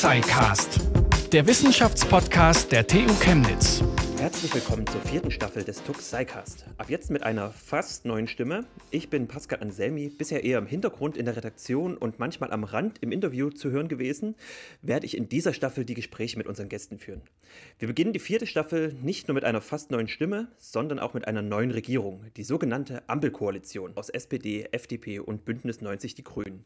[0.00, 0.80] TUXIcast,
[1.30, 3.82] der Wissenschaftspodcast der TU Chemnitz.
[4.40, 6.64] Herzlich willkommen zur vierten Staffel des Tux Psycast.
[6.78, 8.64] Ab jetzt mit einer fast neuen Stimme.
[8.90, 13.02] Ich bin Pascal Anselmi, bisher eher im Hintergrund in der Redaktion und manchmal am Rand
[13.02, 14.36] im Interview zu hören gewesen,
[14.80, 17.20] werde ich in dieser Staffel die Gespräche mit unseren Gästen führen.
[17.78, 21.28] Wir beginnen die vierte Staffel nicht nur mit einer fast neuen Stimme, sondern auch mit
[21.28, 26.64] einer neuen Regierung, die sogenannte Ampelkoalition aus SPD, FDP und Bündnis 90 Die Grünen.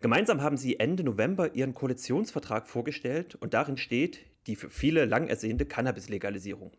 [0.00, 4.18] Gemeinsam haben sie Ende November ihren Koalitionsvertrag vorgestellt und darin steht
[4.48, 6.72] die für viele lang ersehnte Cannabis-Legalisierung.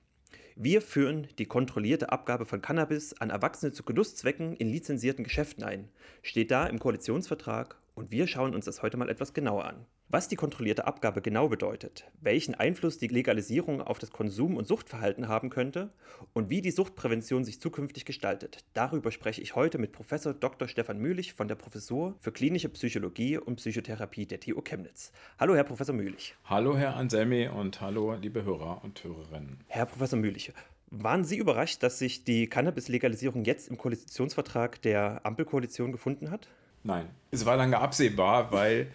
[0.58, 5.90] Wir führen die kontrollierte Abgabe von Cannabis an Erwachsene zu Genusszwecken in lizenzierten Geschäften ein.
[6.22, 9.86] Steht da im Koalitionsvertrag und wir schauen uns das heute mal etwas genauer an.
[10.08, 15.28] Was die kontrollierte Abgabe genau bedeutet, welchen Einfluss die Legalisierung auf das Konsum- und Suchtverhalten
[15.28, 15.90] haben könnte
[16.34, 20.68] und wie die Suchtprävention sich zukünftig gestaltet, darüber spreche ich heute mit Professor Dr.
[20.68, 25.12] Stefan Mühlich von der Professur für klinische Psychologie und Psychotherapie der TU Chemnitz.
[25.40, 26.36] Hallo, Herr Professor Mühlich.
[26.46, 29.62] Hallo, Herr Anselmi und hallo, liebe Hörer und Hörerinnen.
[29.68, 30.54] Herr Professor Mühlich,
[30.92, 36.48] waren Sie überrascht, dass sich die Cannabis-Legalisierung jetzt im Koalitionsvertrag der Ampelkoalition gefunden hat?
[36.84, 38.92] Nein, es war lange absehbar, weil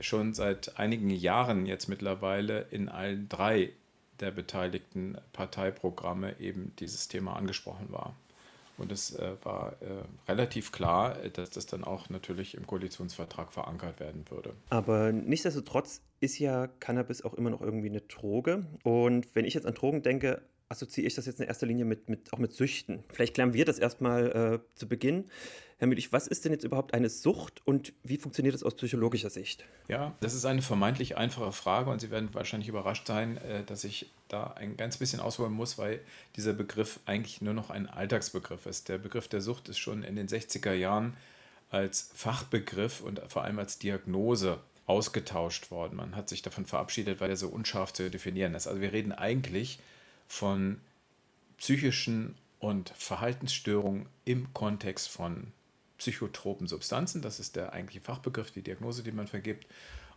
[0.00, 3.72] schon seit einigen Jahren jetzt mittlerweile in allen drei
[4.20, 8.14] der beteiligten Parteiprogramme eben dieses Thema angesprochen war.
[8.78, 14.00] Und es äh, war äh, relativ klar, dass das dann auch natürlich im Koalitionsvertrag verankert
[14.00, 14.52] werden würde.
[14.68, 18.66] Aber nichtsdestotrotz ist ja Cannabis auch immer noch irgendwie eine Droge.
[18.82, 22.08] Und wenn ich jetzt an Drogen denke, assoziiere ich das jetzt in erster Linie mit,
[22.08, 23.04] mit auch mit Süchten.
[23.12, 25.30] Vielleicht klären wir das erstmal äh, zu Beginn.
[25.78, 29.28] Herr Mühlich, was ist denn jetzt überhaupt eine Sucht und wie funktioniert das aus psychologischer
[29.28, 29.64] Sicht?
[29.88, 33.84] Ja, das ist eine vermeintlich einfache Frage und Sie werden wahrscheinlich überrascht sein, äh, dass
[33.84, 36.00] ich da ein ganz bisschen ausholen muss, weil
[36.34, 38.88] dieser Begriff eigentlich nur noch ein Alltagsbegriff ist.
[38.88, 41.14] Der Begriff der Sucht ist schon in den 60er Jahren
[41.70, 45.96] als Fachbegriff und vor allem als Diagnose ausgetauscht worden.
[45.96, 48.66] Man hat sich davon verabschiedet, weil er so unscharf zu definieren ist.
[48.66, 49.80] Also wir reden eigentlich
[50.26, 50.80] von
[51.58, 55.52] psychischen und Verhaltensstörungen im Kontext von
[55.98, 57.22] psychotropen Substanzen.
[57.22, 59.66] Das ist der eigentliche Fachbegriff, die Diagnose, die man vergibt.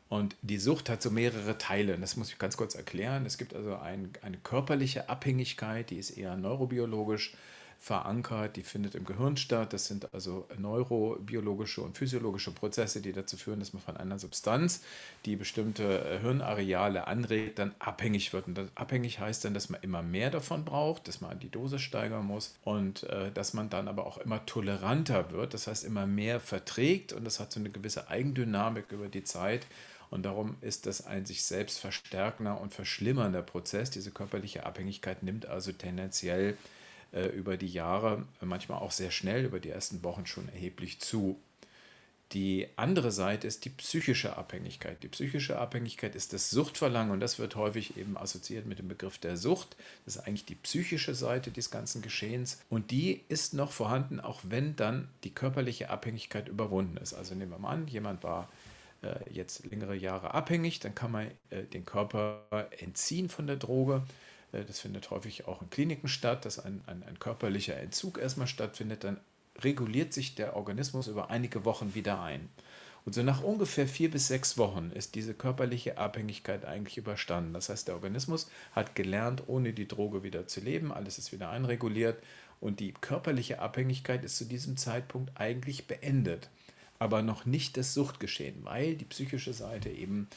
[0.09, 1.97] Und die Sucht hat so mehrere Teile.
[1.97, 3.25] Das muss ich ganz kurz erklären.
[3.25, 7.35] Es gibt also ein, eine körperliche Abhängigkeit, die ist eher neurobiologisch
[7.79, 9.71] verankert, die findet im Gehirn statt.
[9.71, 14.83] Das sind also neurobiologische und physiologische Prozesse, die dazu führen, dass man von einer Substanz,
[15.25, 18.47] die bestimmte äh, Hirnareale anregt, dann abhängig wird.
[18.47, 22.25] Und abhängig heißt dann, dass man immer mehr davon braucht, dass man die Dosis steigern
[22.25, 26.41] muss und äh, dass man dann aber auch immer toleranter wird, das heißt immer mehr
[26.41, 29.65] verträgt und das hat so eine gewisse Eigendynamik über die Zeit.
[30.09, 33.91] Und darum ist das ein sich selbst verstärkender und verschlimmernder Prozess.
[33.91, 36.57] Diese körperliche Abhängigkeit nimmt also tendenziell
[37.11, 41.39] über die Jahre, manchmal auch sehr schnell, über die ersten Wochen schon erheblich zu.
[42.33, 45.01] Die andere Seite ist die psychische Abhängigkeit.
[45.01, 49.17] Die psychische Abhängigkeit ist das Suchtverlangen und das wird häufig eben assoziiert mit dem Begriff
[49.17, 49.75] der Sucht.
[50.05, 54.41] Das ist eigentlich die psychische Seite des ganzen Geschehens und die ist noch vorhanden, auch
[54.43, 57.15] wenn dann die körperliche Abhängigkeit überwunden ist.
[57.15, 58.47] Also nehmen wir mal an, jemand war
[59.01, 62.45] äh, jetzt längere Jahre abhängig, dann kann man äh, den Körper
[62.77, 67.03] entziehen von der Droge äh, das findet häufig auch in Kliniken statt, dass ein, ein,
[67.03, 69.03] ein körperlicher Entzug erstmal stattfindet.
[69.03, 69.19] Dann
[69.59, 72.49] reguliert sich der Organismus über einige Wochen wieder ein.
[73.05, 77.53] Und so nach ungefähr vier bis sechs Wochen ist diese körperliche Abhängigkeit eigentlich überstanden.
[77.53, 81.49] Das heißt, der Organismus hat gelernt, ohne die Droge wieder zu leben, alles ist wieder
[81.49, 82.21] einreguliert
[82.59, 86.49] und die körperliche Abhängigkeit ist zu diesem Zeitpunkt eigentlich beendet.
[86.99, 90.27] Aber noch nicht das Suchtgeschehen, weil die psychische Seite eben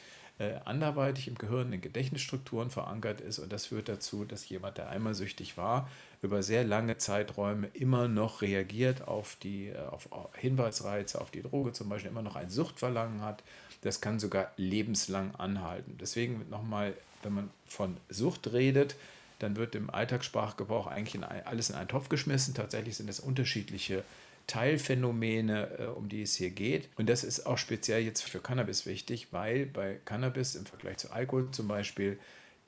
[0.42, 3.38] äh, anderweitig im Gehirn in Gedächtnisstrukturen verankert ist.
[3.38, 5.88] Und das führt dazu, dass jemand, der einmal süchtig war,
[6.20, 11.72] über sehr lange Zeiträume immer noch reagiert auf die äh, auf Hinweisreize, auf die Droge
[11.72, 13.44] zum Beispiel, immer noch ein Suchtverlangen hat.
[13.82, 15.96] Das kann sogar lebenslang anhalten.
[16.00, 18.96] Deswegen nochmal, wenn man von Sucht redet,
[19.38, 22.54] dann wird im Alltagssprachgebrauch eigentlich in alles in einen Topf geschmissen.
[22.54, 24.02] Tatsächlich sind es unterschiedliche
[24.46, 26.88] Teilphänomene, äh, um die es hier geht.
[26.96, 31.10] Und das ist auch speziell jetzt für Cannabis wichtig, weil bei Cannabis im Vergleich zu
[31.10, 32.18] Alkohol zum Beispiel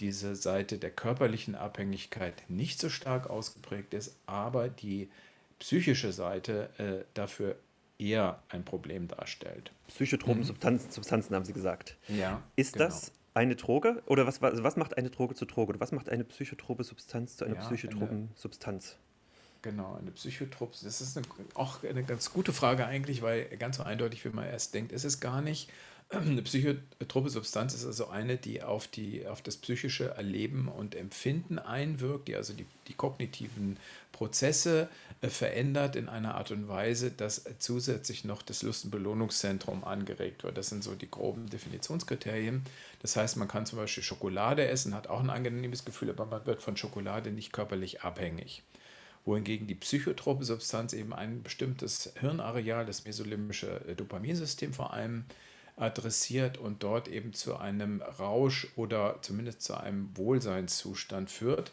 [0.00, 5.08] diese Seite der körperlichen Abhängigkeit nicht so stark ausgeprägt ist, aber die
[5.58, 7.56] psychische Seite äh, dafür
[7.98, 9.72] eher ein Problem darstellt.
[9.88, 10.44] Psychotropen mhm.
[10.44, 11.96] Substanzen, Substanzen haben Sie gesagt.
[12.08, 12.42] Ja.
[12.56, 12.86] Ist genau.
[12.86, 14.02] das eine Droge?
[14.06, 15.70] Oder was, was, macht eine Droge zu Droge?
[15.70, 18.96] Oder was macht eine psychotrope Substanz zu einer ja, psychotropen Substanz?
[19.64, 20.76] Genau, eine Psychotrope.
[20.82, 24.44] Das ist eine, auch eine ganz gute Frage eigentlich, weil ganz so eindeutig, wie man
[24.44, 25.70] erst denkt, ist es gar nicht.
[26.10, 31.58] Eine psychotrope Substanz ist also eine, die auf, die auf das psychische Erleben und Empfinden
[31.58, 33.78] einwirkt, die also die, die kognitiven
[34.12, 34.90] Prozesse
[35.22, 40.44] äh, verändert in einer Art und Weise, dass zusätzlich noch das Lust- und Belohnungszentrum angeregt
[40.44, 40.58] wird.
[40.58, 42.62] Das sind so die groben Definitionskriterien.
[43.00, 46.44] Das heißt, man kann zum Beispiel Schokolade essen, hat auch ein angenehmes Gefühl, aber man
[46.44, 48.62] wird von Schokolade nicht körperlich abhängig
[49.24, 55.24] wohingegen die psychotrope Substanz eben ein bestimmtes Hirnareal, das mesolimbische äh, Dopaminsystem vor allem,
[55.76, 61.72] adressiert und dort eben zu einem Rausch oder zumindest zu einem Wohlseinszustand führt.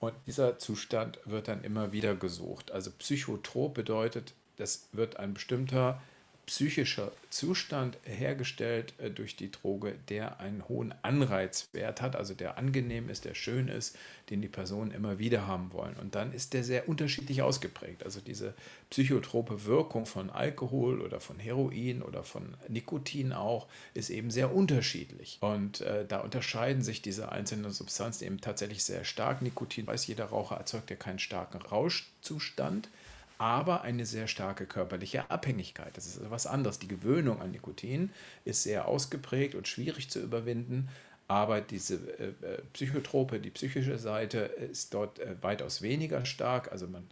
[0.00, 2.72] Und dieser Zustand wird dann immer wieder gesucht.
[2.72, 6.00] Also psychotrop bedeutet, das wird ein bestimmter
[6.52, 13.08] psychischer Zustand hergestellt äh, durch die Droge, der einen hohen Anreizwert hat, also der angenehm
[13.08, 13.96] ist, der schön ist,
[14.28, 15.96] den die Personen immer wieder haben wollen.
[15.96, 18.04] Und dann ist der sehr unterschiedlich ausgeprägt.
[18.04, 18.52] Also diese
[18.90, 25.38] psychotrope Wirkung von Alkohol oder von Heroin oder von Nikotin auch ist eben sehr unterschiedlich.
[25.40, 29.40] Und äh, da unterscheiden sich diese einzelnen Substanzen eben tatsächlich sehr stark.
[29.40, 32.90] Nikotin, weiß jeder Raucher, erzeugt ja keinen starken Rauschzustand
[33.42, 35.96] aber eine sehr starke körperliche Abhängigkeit.
[35.96, 36.78] Das ist etwas anderes.
[36.78, 38.10] Die Gewöhnung an Nikotin
[38.44, 40.88] ist sehr ausgeprägt und schwierig zu überwinden,
[41.26, 46.70] aber diese äh, äh, Psychotrope, die psychische Seite ist dort äh, weitaus weniger stark.
[46.70, 47.02] Also man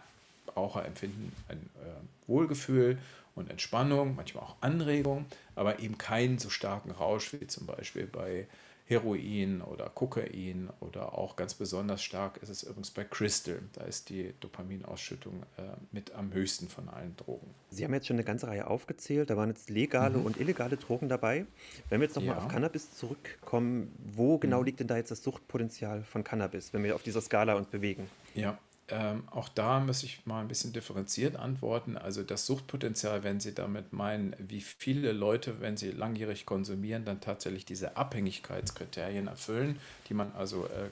[0.56, 2.98] Raucher empfinden ein äh, Wohlgefühl
[3.34, 8.46] und Entspannung, manchmal auch Anregung, aber eben keinen so starken Rausch wie zum Beispiel bei
[8.90, 13.60] Heroin oder Kokain oder auch ganz besonders stark ist es übrigens bei Crystal.
[13.72, 17.54] Da ist die Dopaminausschüttung äh, mit am höchsten von allen Drogen.
[17.70, 19.31] Sie haben jetzt schon eine ganze Reihe aufgezählt.
[19.31, 20.26] Da waren jetzt legale mhm.
[20.26, 21.46] und illegale Drogen dabei.
[21.88, 22.42] Wenn wir jetzt nochmal ja.
[22.42, 24.66] auf Cannabis zurückkommen, wo genau mhm.
[24.66, 28.10] liegt denn da jetzt das Suchtpotenzial von Cannabis, wenn wir auf dieser Skala uns bewegen?
[28.34, 28.58] Ja,
[28.90, 31.96] ähm, auch da muss ich mal ein bisschen differenziert antworten.
[31.96, 37.20] Also das Suchtpotenzial, wenn Sie damit meinen, wie viele Leute, wenn sie langjährig konsumieren, dann
[37.20, 39.78] tatsächlich diese Abhängigkeitskriterien erfüllen,
[40.08, 40.88] die man also äh,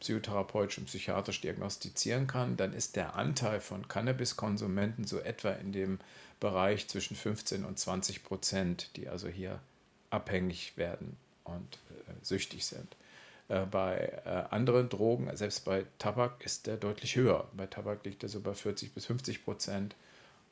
[0.00, 5.98] psychotherapeutisch und psychiatrisch diagnostizieren kann, dann ist der Anteil von Cannabiskonsumenten so etwa in dem
[6.40, 9.60] Bereich zwischen 15 und 20 Prozent, die also hier
[10.08, 12.96] abhängig werden und äh, süchtig sind.
[13.50, 17.48] Äh, bei äh, anderen Drogen, selbst bei Tabak, ist der deutlich höher.
[17.52, 19.96] Bei Tabak liegt er so bei 40 bis 50 Prozent.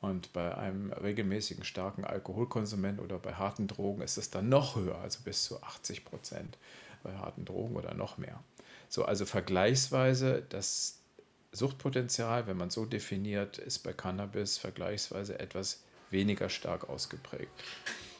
[0.01, 4.97] Und bei einem regelmäßigen starken Alkoholkonsument oder bei harten Drogen ist es dann noch höher,
[4.99, 6.57] also bis zu 80 Prozent
[7.03, 8.41] bei harten Drogen oder noch mehr.
[8.87, 10.99] So, also vergleichsweise das
[11.51, 17.51] Suchtpotenzial, wenn man so definiert, ist bei Cannabis vergleichsweise etwas weniger stark ausgeprägt.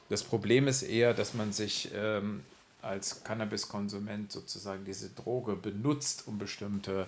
[0.10, 2.44] Das Problem ist eher, dass man sich ähm,
[2.82, 7.08] als Cannabiskonsument sozusagen diese Droge benutzt, um bestimmte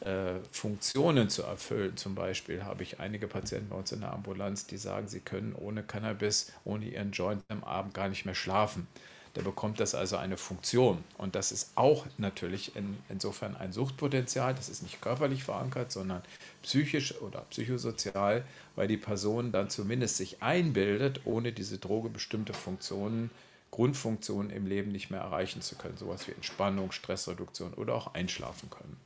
[0.00, 1.96] äh, Funktionen zu erfüllen.
[1.96, 5.54] Zum Beispiel habe ich einige Patienten bei uns in der Ambulanz, die sagen, sie können
[5.54, 8.86] ohne Cannabis, ohne ihren Joint am Abend gar nicht mehr schlafen.
[9.34, 11.04] Da bekommt das also eine Funktion.
[11.18, 14.54] Und das ist auch natürlich in, insofern ein Suchtpotenzial.
[14.54, 16.22] Das ist nicht körperlich verankert, sondern
[16.62, 18.44] psychisch oder psychosozial,
[18.76, 24.66] weil die Person dann zumindest sich einbildet, ohne diese Droge bestimmte Funktionen zu Grundfunktionen im
[24.66, 25.96] Leben nicht mehr erreichen zu können.
[25.96, 28.96] Sowas wie Entspannung, Stressreduktion oder auch einschlafen können.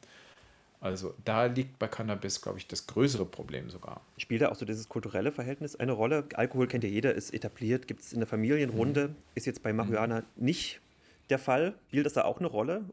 [0.81, 4.01] Also da liegt bei Cannabis, glaube ich, das größere Problem sogar.
[4.17, 6.25] Spielt da auch so dieses kulturelle Verhältnis eine Rolle?
[6.35, 9.17] Alkohol kennt ja jeder, ist etabliert, gibt es in der Familienrunde, mhm.
[9.35, 10.25] ist jetzt bei Marihuana mhm.
[10.37, 10.81] nicht
[11.29, 11.75] der Fall.
[11.89, 12.85] Spielt das da auch eine Rolle?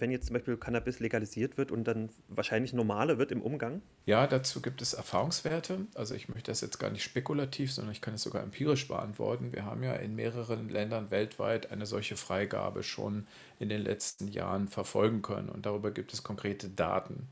[0.00, 3.82] Wenn jetzt zum Beispiel Cannabis legalisiert wird und dann wahrscheinlich normaler wird im Umgang?
[4.06, 5.86] Ja, dazu gibt es Erfahrungswerte.
[5.94, 9.52] Also ich möchte das jetzt gar nicht spekulativ, sondern ich kann es sogar empirisch beantworten.
[9.52, 13.26] Wir haben ja in mehreren Ländern weltweit eine solche Freigabe schon
[13.58, 17.28] in den letzten Jahren verfolgen können und darüber gibt es konkrete Daten.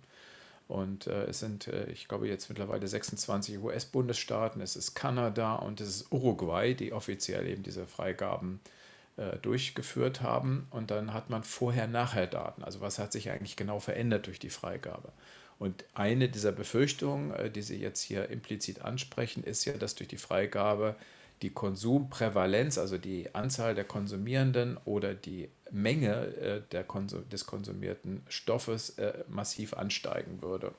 [0.69, 5.81] Und äh, es sind, äh, ich glaube, jetzt mittlerweile 26 US-Bundesstaaten, es ist Kanada und
[5.81, 8.69] es ist Uruguay, die offiziell eben diese Freigaben äh,
[9.17, 12.63] äh, durchgeführt haben und dann hat man Vorher-Nachher-Daten.
[12.63, 15.11] Also was hat sich eigentlich genau verändert durch die Freigabe?
[15.59, 20.09] Und eine dieser Befürchtungen, äh, die Sie jetzt hier implizit ansprechen, ist ja, dass durch
[20.09, 20.97] die Freigabe
[21.41, 28.23] die Konsumprävalenz, also die Anzahl der Konsumierenden oder die Menge äh, der Konsum des konsumierten
[28.29, 28.97] Stoffes
[29.29, 30.75] massiv ansteigen würde.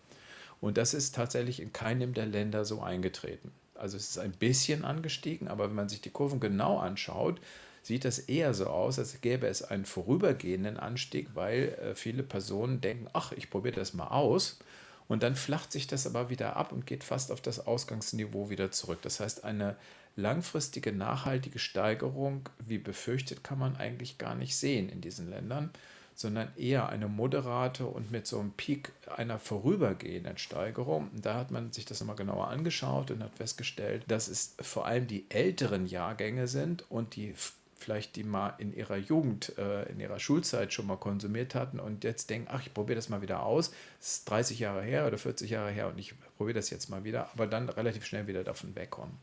[0.62, 3.52] Und das ist tatsächlich in keinem der Länder so eingetreten.
[3.74, 7.40] Also es ist ein bisschen angestiegen, aber wenn man sich die Kurven genau anschaut,
[7.88, 12.82] sieht das eher so aus, als gäbe es einen vorübergehenden Anstieg, weil äh, viele Personen
[12.82, 14.60] denken, ach, ich probiere das mal aus.
[15.08, 18.72] Und dann flacht sich das aber wieder ab und geht fast auf das Ausgangsniveau wieder
[18.72, 19.00] zurück.
[19.04, 19.78] Das heißt, eine
[20.18, 25.70] langfristige, nachhaltige Steigerung, wie befürchtet, kann man eigentlich gar nicht sehen in diesen Ländern,
[26.14, 31.10] sondern eher eine moderate und mit so einem Peak einer vorübergehenden Steigerung.
[31.14, 35.08] da hat man sich das nochmal genauer angeschaut und hat festgestellt, dass es vor allem
[35.08, 37.34] die älteren Jahrgänge sind und die
[37.80, 42.04] vielleicht die mal in ihrer Jugend, äh, in ihrer Schulzeit schon mal konsumiert hatten und
[42.04, 43.72] jetzt denken, ach, ich probiere das mal wieder aus.
[44.00, 47.04] Es ist 30 Jahre her oder 40 Jahre her und ich probiere das jetzt mal
[47.04, 49.18] wieder, aber dann relativ schnell wieder davon wegkommen.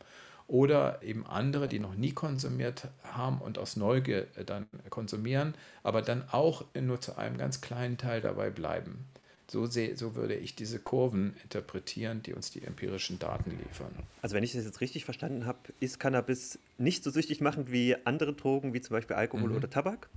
[0.46, 6.02] Oder eben andere, die noch nie konsumiert haben und aus Neugier äh, dann konsumieren, aber
[6.02, 9.06] dann auch nur zu einem ganz kleinen Teil dabei bleiben.
[9.46, 13.92] So, seh, so würde ich diese Kurven interpretieren, die uns die empirischen Daten liefern.
[14.22, 17.94] Also wenn ich das jetzt richtig verstanden habe, ist Cannabis nicht so süchtig machend wie
[18.04, 19.56] andere Drogen, wie zum Beispiel Alkohol mhm.
[19.56, 20.08] oder Tabak.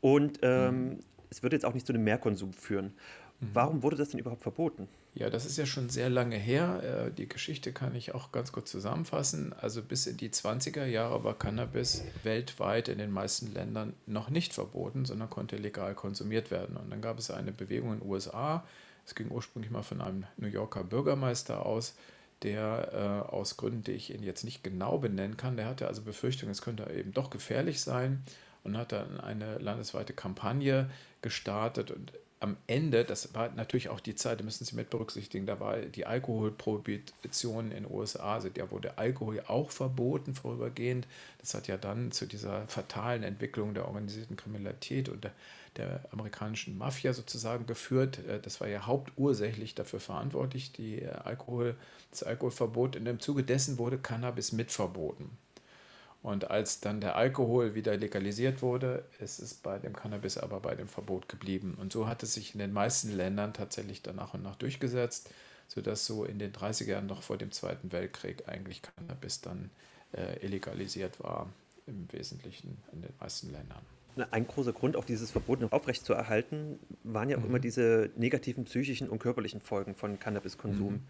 [0.00, 0.98] Und ähm, mhm.
[1.28, 2.94] es würde jetzt auch nicht zu einem Mehrkonsum führen.
[3.40, 3.50] Mhm.
[3.52, 4.88] Warum wurde das denn überhaupt verboten?
[5.14, 7.08] Ja, das ist ja schon sehr lange her.
[7.08, 9.52] Äh, die Geschichte kann ich auch ganz kurz zusammenfassen.
[9.60, 14.52] Also bis in die 20er Jahre war Cannabis weltweit in den meisten Ländern noch nicht
[14.52, 16.76] verboten, sondern konnte legal konsumiert werden.
[16.76, 18.64] Und dann gab es eine Bewegung in den USA.
[19.04, 21.96] Es ging ursprünglich mal von einem New Yorker Bürgermeister aus,
[22.42, 26.02] der äh, aus Gründen, die ich Ihnen jetzt nicht genau benennen kann, der hatte also
[26.02, 28.22] Befürchtungen, es könnte eben doch gefährlich sein
[28.64, 30.90] und hat dann eine landesweite Kampagne
[31.22, 35.44] gestartet und am Ende, das war natürlich auch die Zeit, da müssen Sie mit berücksichtigen,
[35.44, 41.06] da war die Alkoholprohibition in den USA, also da wurde Alkohol auch verboten vorübergehend.
[41.38, 45.32] Das hat ja dann zu dieser fatalen Entwicklung der organisierten Kriminalität und der,
[45.76, 48.20] der amerikanischen Mafia sozusagen geführt.
[48.26, 51.76] Äh, das war ja hauptursächlich dafür verantwortlich, die Alkohol,
[52.10, 52.96] das Alkoholverbot.
[52.96, 55.36] Und im Zuge dessen wurde Cannabis mit verboten.
[56.22, 60.74] Und als dann der Alkohol wieder legalisiert wurde, ist es bei dem Cannabis aber bei
[60.74, 61.78] dem Verbot geblieben.
[61.80, 65.30] Und so hat es sich in den meisten Ländern tatsächlich dann nach und nach durchgesetzt,
[65.66, 69.70] sodass so in den 30er Jahren noch vor dem Zweiten Weltkrieg eigentlich Cannabis dann
[70.12, 71.48] äh, illegalisiert war,
[71.86, 73.99] im Wesentlichen in den meisten Ländern.
[74.30, 77.48] Ein großer Grund, auch dieses Verbot noch aufrechtzuerhalten, waren ja auch mhm.
[77.48, 80.94] immer diese negativen psychischen und körperlichen Folgen von Cannabiskonsum.
[80.94, 81.00] Mhm.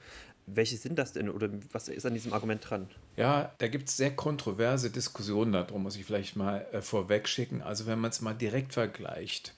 [0.47, 2.89] Welche sind das denn oder was ist an diesem Argument dran?
[3.17, 7.63] Ja, da gibt es sehr kontroverse Diskussionen darum, muss ich vielleicht mal äh, vorweg schicken.
[7.63, 9.55] Also wenn man es mal direkt vergleicht.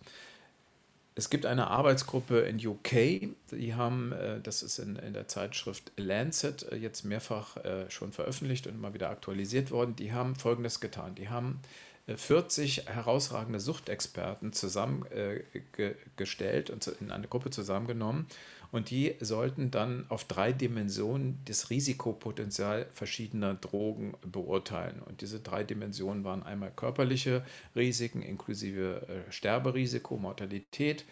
[1.14, 5.92] Es gibt eine Arbeitsgruppe in UK, die haben, äh, das ist in, in der Zeitschrift
[5.96, 10.80] Lancet äh, jetzt mehrfach äh, schon veröffentlicht und immer wieder aktualisiert worden, die haben Folgendes
[10.80, 11.14] getan.
[11.14, 11.60] Die haben
[12.08, 18.26] 40 herausragende Suchtexperten zusammengestellt äh, und in eine Gruppe zusammengenommen.
[18.72, 25.02] Und die sollten dann auf drei Dimensionen das Risikopotenzial verschiedener Drogen beurteilen.
[25.02, 27.44] Und diese drei Dimensionen waren einmal körperliche
[27.76, 31.04] Risiken inklusive äh, Sterberisiko, Mortalität,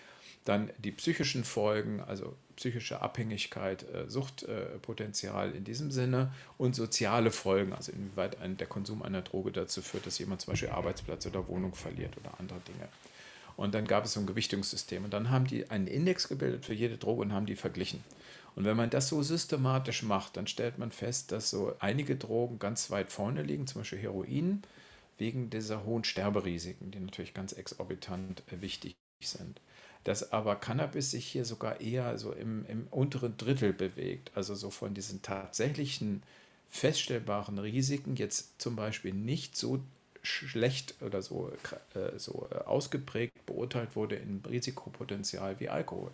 [0.44, 7.72] dann die psychischen Folgen, also psychische Abhängigkeit, äh, Suchtpotenzial in diesem Sinne und soziale Folgen,
[7.72, 11.46] also inwieweit ein, der Konsum einer Droge dazu führt, dass jemand zum Beispiel Arbeitsplatz oder
[11.48, 12.88] Wohnung verliert oder andere Dinge.
[13.56, 15.04] Und dann gab es so ein Gewichtungssystem.
[15.04, 18.02] Und dann haben die einen Index gebildet für jede Droge und haben die verglichen.
[18.56, 22.58] Und wenn man das so systematisch macht, dann stellt man fest, dass so einige Drogen
[22.58, 24.62] ganz weit vorne liegen, zum Beispiel Heroin,
[25.18, 29.60] wegen dieser hohen Sterberisiken, die natürlich ganz exorbitant äh, wichtig sind
[30.04, 34.30] dass aber Cannabis sich hier sogar eher so im, im unteren Drittel bewegt.
[34.34, 36.22] Also so von diesen tatsächlichen
[36.70, 39.80] feststellbaren Risiken jetzt zum Beispiel nicht so
[40.22, 41.52] schlecht oder so,
[41.94, 46.10] äh, so äh, ausgeprägt beurteilt wurde im Risikopotenzial wie Alkohol.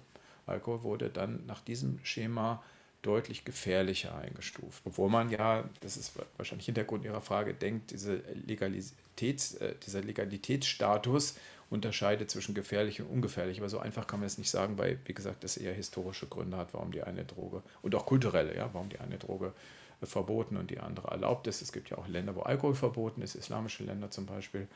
[0.47, 2.63] Alkohol wurde dann nach diesem Schema
[3.03, 4.83] deutlich gefährlicher eingestuft.
[4.85, 11.37] Obwohl man ja, das ist wahrscheinlich Hintergrund Ihrer Frage, denkt, diese Legalitäts, äh, dieser Legalitätsstatus
[11.71, 13.59] unterscheidet zwischen gefährlich und ungefährlich.
[13.59, 16.57] Aber so einfach kann man es nicht sagen, weil, wie gesagt, das eher historische Gründe
[16.57, 19.53] hat, warum die eine Droge und auch kulturelle, ja, warum die eine Droge
[20.01, 21.63] äh, verboten und die andere erlaubt ist.
[21.63, 24.69] Es gibt ja auch Länder, wo Alkohol verboten ist, islamische Länder zum Beispiel.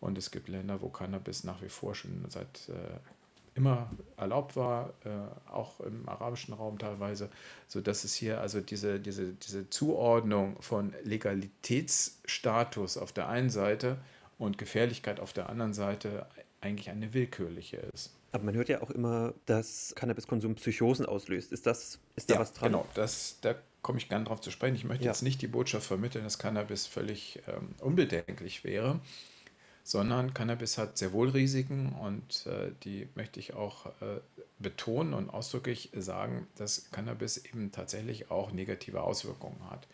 [0.00, 2.98] Und es gibt Länder, wo Cannabis nach wie vor schon seit äh,
[3.56, 5.08] immer erlaubt war, äh,
[5.50, 7.30] auch im arabischen Raum teilweise,
[7.66, 13.96] sodass es hier also diese, diese, diese Zuordnung von Legalitätsstatus auf der einen Seite
[14.38, 16.26] und Gefährlichkeit auf der anderen Seite
[16.66, 18.12] eigentlich eine willkürliche ist.
[18.32, 21.52] Aber man hört ja auch immer, dass Cannabiskonsum Psychosen auslöst.
[21.52, 22.72] Ist, das, ist da ja, was dran?
[22.72, 24.74] Genau, das, da komme ich gerne drauf zu sprechen.
[24.74, 25.12] Ich möchte ja.
[25.12, 29.00] jetzt nicht die Botschaft vermitteln, dass Cannabis völlig ähm, unbedenklich wäre,
[29.84, 34.20] sondern Cannabis hat sehr wohl Risiken und äh, die möchte ich auch äh,
[34.58, 39.86] betonen und ausdrücklich sagen, dass Cannabis eben tatsächlich auch negative Auswirkungen hat.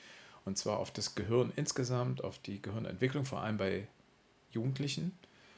[0.44, 3.86] Und zwar auf das Gehirn insgesamt, auf die Gehirnentwicklung, vor allem bei
[4.50, 5.12] Jugendlichen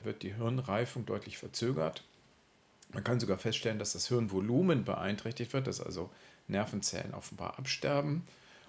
[0.04, 2.02] wird die Hirnreifung deutlich verzögert.
[2.92, 6.11] Man kann sogar feststellen, dass das Hirnvolumen beeinträchtigt wird, dass also
[6.46, 8.23] Nervenzellen offenbar absterben.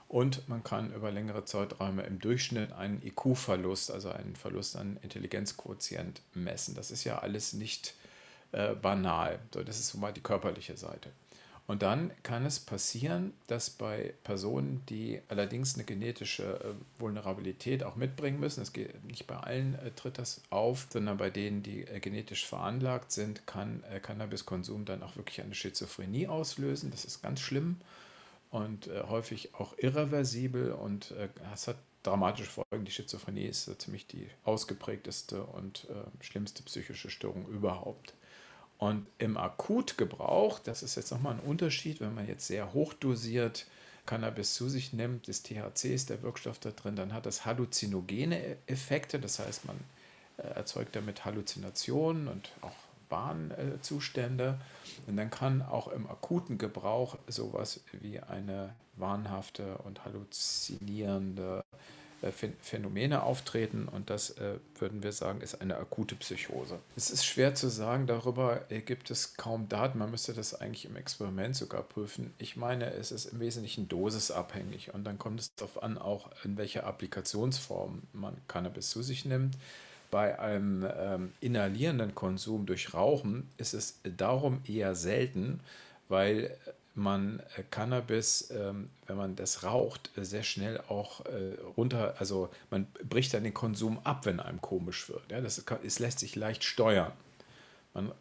[0.07, 6.21] Und man kann über längere Zeiträume im Durchschnitt einen IQ-Verlust, also einen Verlust an Intelligenzquotient
[6.33, 6.75] messen.
[6.75, 7.95] Das ist ja alles nicht
[8.51, 9.39] äh, banal.
[9.53, 11.09] So, das ist so mal die körperliche Seite.
[11.67, 17.95] Und dann kann es passieren, dass bei Personen, die allerdings eine genetische äh, Vulnerabilität auch
[17.95, 21.81] mitbringen müssen, es geht nicht bei allen äh, tritt das auf, sondern bei denen, die
[21.81, 26.91] äh, genetisch veranlagt sind, kann Cannabiskonsum dann auch wirklich eine Schizophrenie auslösen.
[26.91, 27.77] Das ist ganz schlimm
[28.51, 31.13] und häufig auch irreversibel und
[31.53, 32.85] es hat dramatische Folgen.
[32.85, 35.87] Die Schizophrenie ist ziemlich die ausgeprägteste und
[36.21, 38.13] schlimmste psychische Störung überhaupt.
[38.77, 43.67] Und im Akutgebrauch, das ist jetzt nochmal ein Unterschied, wenn man jetzt sehr hochdosiert
[44.05, 48.57] Cannabis zu sich nimmt, das THC ist der Wirkstoff da drin, dann hat das halluzinogene
[48.67, 49.77] Effekte, das heißt, man
[50.37, 52.75] äh, erzeugt damit Halluzinationen und auch
[53.09, 54.59] Warnzustände.
[55.07, 61.63] Und dann kann auch im akuten Gebrauch sowas wie eine wahnhafte und halluzinierende
[62.61, 66.79] Phänomene auftreten und das äh, würden wir sagen, ist eine akute Psychose.
[66.95, 70.85] Es ist schwer zu sagen, darüber äh, gibt es kaum Daten, man müsste das eigentlich
[70.85, 72.33] im Experiment sogar prüfen.
[72.37, 76.57] Ich meine, es ist im Wesentlichen dosisabhängig und dann kommt es darauf an, auch in
[76.57, 79.55] welcher Applikationsform man Cannabis zu sich nimmt.
[80.09, 85.59] Bei einem ähm, inhalierenden Konsum durch Rauchen ist es darum eher selten,
[86.07, 86.55] weil
[86.95, 92.49] man äh, Cannabis, ähm, wenn man das raucht, äh, sehr schnell auch äh, runter, also
[92.71, 95.23] man bricht dann den Konsum ab, wenn einem komisch wird.
[95.29, 97.11] Das es lässt sich leicht steuern.
[97.93, 98.11] Man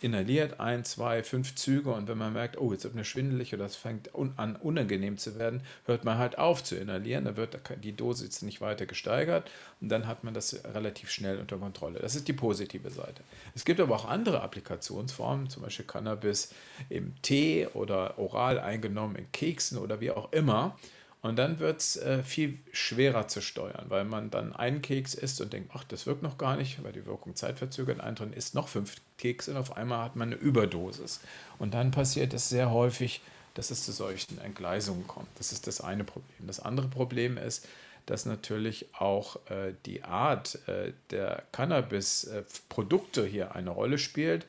[0.00, 3.66] inhaliert ein, zwei, fünf Züge und wenn man merkt, oh, jetzt wird mir schwindelig oder
[3.66, 7.58] es fängt un an unangenehm zu werden, hört man halt auf zu inhalieren, dann wird
[7.82, 11.98] die Dosis nicht weiter gesteigert und dann hat man das relativ schnell unter Kontrolle.
[11.98, 13.22] Das ist die positive Seite.
[13.54, 16.54] Es gibt aber auch andere Applikationsformen, zum Beispiel Cannabis
[16.88, 20.76] im Tee oder oral eingenommen in Keksen oder wie auch immer.
[21.22, 25.40] Und dann wird es äh, viel schwerer zu steuern, weil man dann einen Keks isst
[25.40, 28.68] und denkt, ach, das wirkt noch gar nicht, weil die Wirkung zeitverzögert eintritt, isst noch
[28.68, 31.20] fünf Kekse und auf einmal hat man eine Überdosis.
[31.58, 33.20] Und dann passiert es sehr häufig,
[33.54, 35.28] dass es zu solchen Entgleisungen kommt.
[35.36, 36.46] Das ist das eine Problem.
[36.46, 37.66] Das andere Problem ist,
[38.06, 44.46] dass natürlich auch äh, die Art äh, der Cannabis-Produkte hier eine Rolle spielt.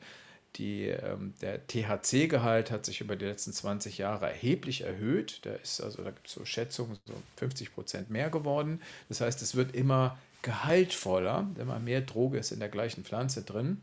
[0.56, 5.40] Die, ähm, der THC-Gehalt hat sich über die letzten 20 Jahre erheblich erhöht.
[5.46, 8.82] Da ist also, da gibt es so Schätzungen, so 50 Prozent mehr geworden.
[9.08, 13.80] Das heißt, es wird immer gehaltvoller, immer mehr Droge ist in der gleichen Pflanze drin.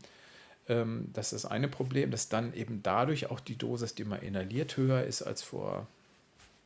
[0.68, 4.22] Ähm, das ist das eine Problem, dass dann eben dadurch auch die Dosis, die man
[4.22, 5.86] inhaliert, höher ist als vor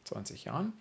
[0.05, 0.74] 20 Jahren.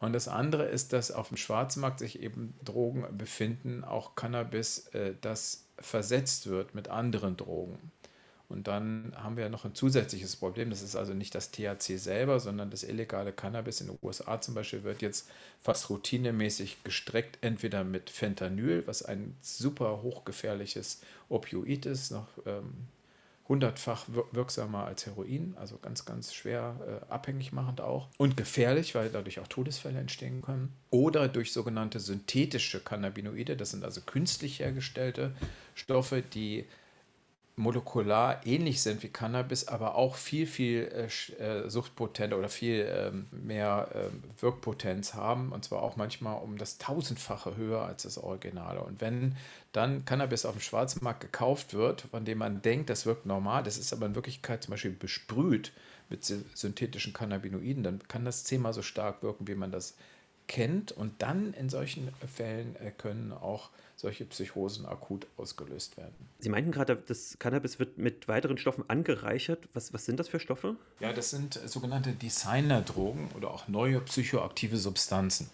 [0.00, 5.14] Und das andere ist, dass auf dem Schwarzmarkt sich eben Drogen befinden, auch Cannabis, äh,
[5.20, 7.78] das versetzt wird mit anderen Drogen.
[8.48, 10.70] Und dann haben wir noch ein zusätzliches Problem.
[10.70, 14.54] Das ist also nicht das THC selber, sondern das illegale Cannabis in den USA zum
[14.54, 15.28] Beispiel wird jetzt
[15.60, 22.88] fast routinemäßig gestreckt, entweder mit Fentanyl, was ein super hochgefährliches Opioid ist, noch ähm,
[23.48, 29.08] hundertfach wirksamer als Heroin, also ganz, ganz schwer äh, abhängig machend auch und gefährlich, weil
[29.08, 30.72] dadurch auch Todesfälle entstehen können.
[30.90, 35.34] Oder durch sogenannte synthetische Cannabinoide, das sind also künstlich hergestellte
[35.74, 36.66] Stoffe, die
[37.58, 43.26] molekular ähnlich sind wie Cannabis, aber auch viel, viel äh, äh suchtpotent oder viel ähm,
[43.30, 45.52] mehr äh, Wirkpotenz haben.
[45.52, 48.80] Und zwar auch manchmal um das tausendfache höher als das Originale.
[48.80, 49.36] Und wenn
[49.72, 53.76] dann Cannabis auf dem Schwarzmarkt gekauft wird, von dem man denkt, das wirkt normal, das
[53.76, 55.72] ist aber in Wirklichkeit zum Beispiel besprüht
[56.08, 59.96] mit synthetischen Cannabinoiden, dann kann das zehnmal so stark wirken, wie man das
[60.46, 60.92] kennt.
[60.92, 66.14] Und dann in solchen Fällen äh, können auch solche Psychosen akut ausgelöst werden.
[66.38, 69.68] Sie meinten gerade, das Cannabis wird mit weiteren Stoffen angereichert.
[69.74, 70.76] Was, was sind das für Stoffe?
[71.00, 75.50] Ja, das sind sogenannte Designerdrogen oder auch neue psychoaktive Substanzen.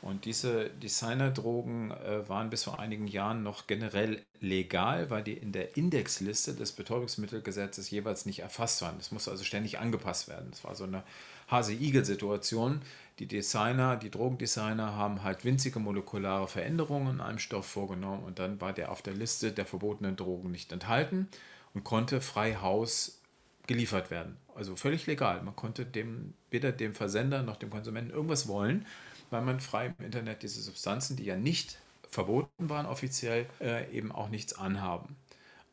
[0.00, 5.52] Und diese Designerdrogen äh, waren bis vor einigen Jahren noch generell legal, weil die in
[5.52, 8.96] der Indexliste des Betäubungsmittelgesetzes jeweils nicht erfasst waren.
[8.96, 10.48] Das musste also ständig angepasst werden.
[10.50, 11.02] Das war so eine
[11.50, 12.80] Hase-Igel-Situation.
[13.18, 18.60] Die Designer, die Drogendesigner haben halt winzige molekulare Veränderungen in einem Stoff vorgenommen und dann
[18.60, 21.28] war der auf der Liste der verbotenen Drogen nicht enthalten
[21.74, 23.20] und konnte frei Haus
[23.66, 24.36] geliefert werden.
[24.54, 25.42] Also völlig legal.
[25.42, 28.86] Man konnte dem, weder dem Versender noch dem Konsumenten irgendwas wollen,
[29.30, 31.78] weil man frei im Internet diese Substanzen, die ja nicht
[32.10, 35.16] verboten waren offiziell, äh, eben auch nichts anhaben.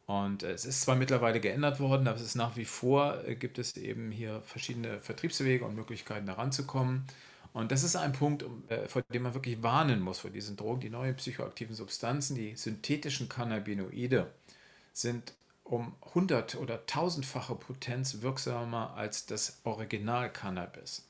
[0.05, 3.35] Und äh, es ist zwar mittlerweile geändert worden, aber es ist nach wie vor, äh,
[3.35, 7.05] gibt es eben hier verschiedene Vertriebswege und Möglichkeiten, da ranzukommen.
[7.55, 10.81] Und das ist ein Punkt, äh, vor dem man wirklich warnen muss, vor diesen Drogen.
[10.81, 14.29] Die neuen psychoaktiven Substanzen, die synthetischen Cannabinoide,
[14.91, 21.07] sind um 100 oder 1000-fache Potenz wirksamer als das Original Cannabis.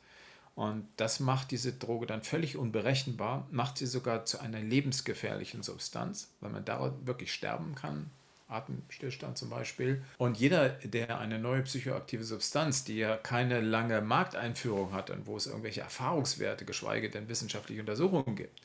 [0.53, 6.29] Und das macht diese Droge dann völlig unberechenbar, macht sie sogar zu einer lebensgefährlichen Substanz,
[6.41, 8.11] weil man daran wirklich sterben kann,
[8.47, 10.03] Atemstillstand zum Beispiel.
[10.17, 15.37] Und jeder, der eine neue psychoaktive Substanz, die ja keine lange Markteinführung hat und wo
[15.37, 18.61] es irgendwelche Erfahrungswerte, geschweige denn wissenschaftliche Untersuchungen gibt,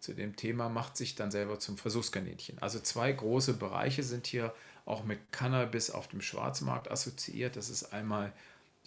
[0.00, 2.58] zu dem Thema macht sich dann selber zum Versuchskaninchen.
[2.60, 7.56] Also zwei große Bereiche sind hier auch mit Cannabis auf dem Schwarzmarkt assoziiert.
[7.56, 8.32] Das ist einmal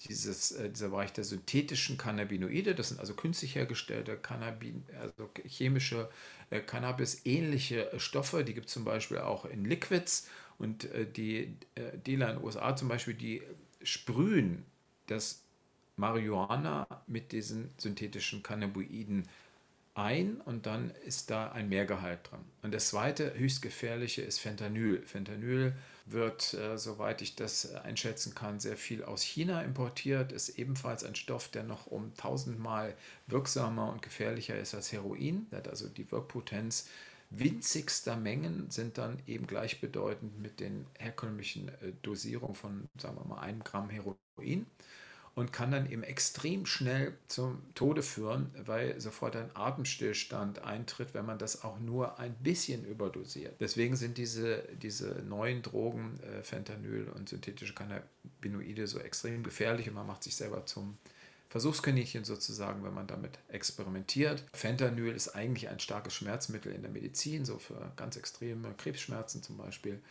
[0.05, 6.09] dieses, äh, dieser Bereich der synthetischen Cannabinoide, das sind also künstlich hergestellte Cannabin, also chemische
[6.49, 11.97] äh, Cannabis-ähnliche Stoffe, die gibt es zum Beispiel auch in Liquids und äh, die äh,
[11.97, 13.41] Dealer in den USA zum Beispiel, die
[13.81, 14.65] sprühen
[15.07, 15.43] das
[15.95, 19.27] Marihuana mit diesen synthetischen Cannabinoiden
[19.97, 22.45] ein und dann ist da ein Mehrgehalt dran.
[22.61, 25.01] Und das zweite höchst gefährliche ist Fentanyl.
[25.03, 25.73] Fentanyl
[26.05, 31.15] wird, äh, soweit ich das einschätzen kann, sehr viel aus China importiert, ist ebenfalls ein
[31.15, 32.93] Stoff, der noch um tausendmal
[33.25, 35.47] wirksamer und gefährlicher ist als Heroin.
[35.51, 36.87] Also die Wirkpotenz
[37.29, 43.41] winzigster Mengen sind dann eben gleichbedeutend mit den herkömmlichen äh, Dosierungen von, sagen wir mal,
[43.41, 44.65] einem Gramm Heroin
[45.37, 51.27] und kann dann eben extrem schnell zum Tode führen, weil sofort ein Atemstillstand eintritt, wenn
[51.27, 53.53] man das auch nur ein bisschen überdosiert.
[53.59, 59.93] Deswegen sind diese, diese neuen Drogen, äh, Fentanyl und synthetische Cannabinoide, so extrem gefährlich und
[59.93, 60.97] man macht sich selber zum
[61.49, 64.43] Versuchskaninchen sozusagen, wenn man damit experimentiert.
[64.53, 69.57] Fentanyl ist eigentlich ein starkes Schmerzmittel in der Medizin, so für ganz extreme Krebsschmerzen zum
[69.57, 70.01] Beispiel,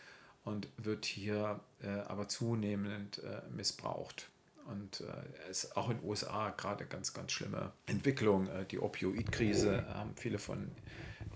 [0.45, 4.29] und wird hier äh, aber zunehmend äh, missbraucht.
[4.67, 8.47] Und äh, es ist auch in den USA gerade ganz, ganz schlimme Entwicklung.
[8.47, 10.71] Äh, die Opioidkrise äh, haben viele von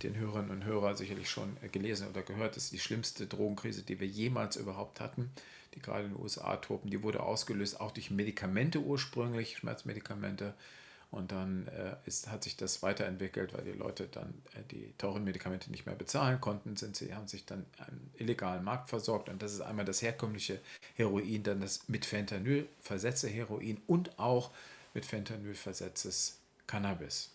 [0.04, 2.56] den Hörerinnen und Hörern sicherlich schon äh, gelesen oder gehört.
[2.56, 5.32] Das ist die schlimmste Drogenkrise, die wir jemals überhaupt hatten,
[5.74, 6.90] die gerade in den USA toben.
[6.90, 10.54] Die wurde ausgelöst auch durch Medikamente ursprünglich, Schmerzmedikamente
[11.12, 15.26] und dann äh, ist, hat sich das weiterentwickelt, weil die Leute dann äh, die teuren
[15.26, 19.28] Medikamente nicht mehr bezahlen konnten, sind sie, haben sich dann am illegalen Markt versorgt.
[19.28, 20.60] Und das ist einmal das herkömmliche
[20.96, 24.52] Heroin, dann das mit Fentanyl versetzte Heroin und auch
[24.94, 27.30] mit Fentanyl versetztes Cannabis.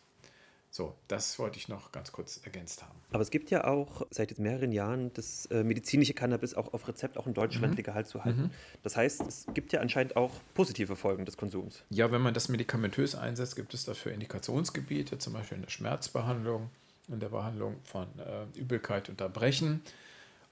[0.76, 2.92] So, das wollte ich noch ganz kurz ergänzt haben.
[3.10, 6.86] Aber es gibt ja auch seit jetzt mehreren Jahren das äh, medizinische Cannabis auch auf
[6.86, 7.76] Rezept auch in Deutschland mhm.
[7.78, 8.42] legal zu halten.
[8.42, 8.50] Mhm.
[8.82, 11.82] Das heißt, es gibt ja anscheinend auch positive Folgen des Konsums.
[11.88, 16.68] Ja, wenn man das medikamentös einsetzt, gibt es dafür Indikationsgebiete, zum Beispiel in der Schmerzbehandlung,
[17.08, 19.80] in der Behandlung von äh, Übelkeit und Erbrechen.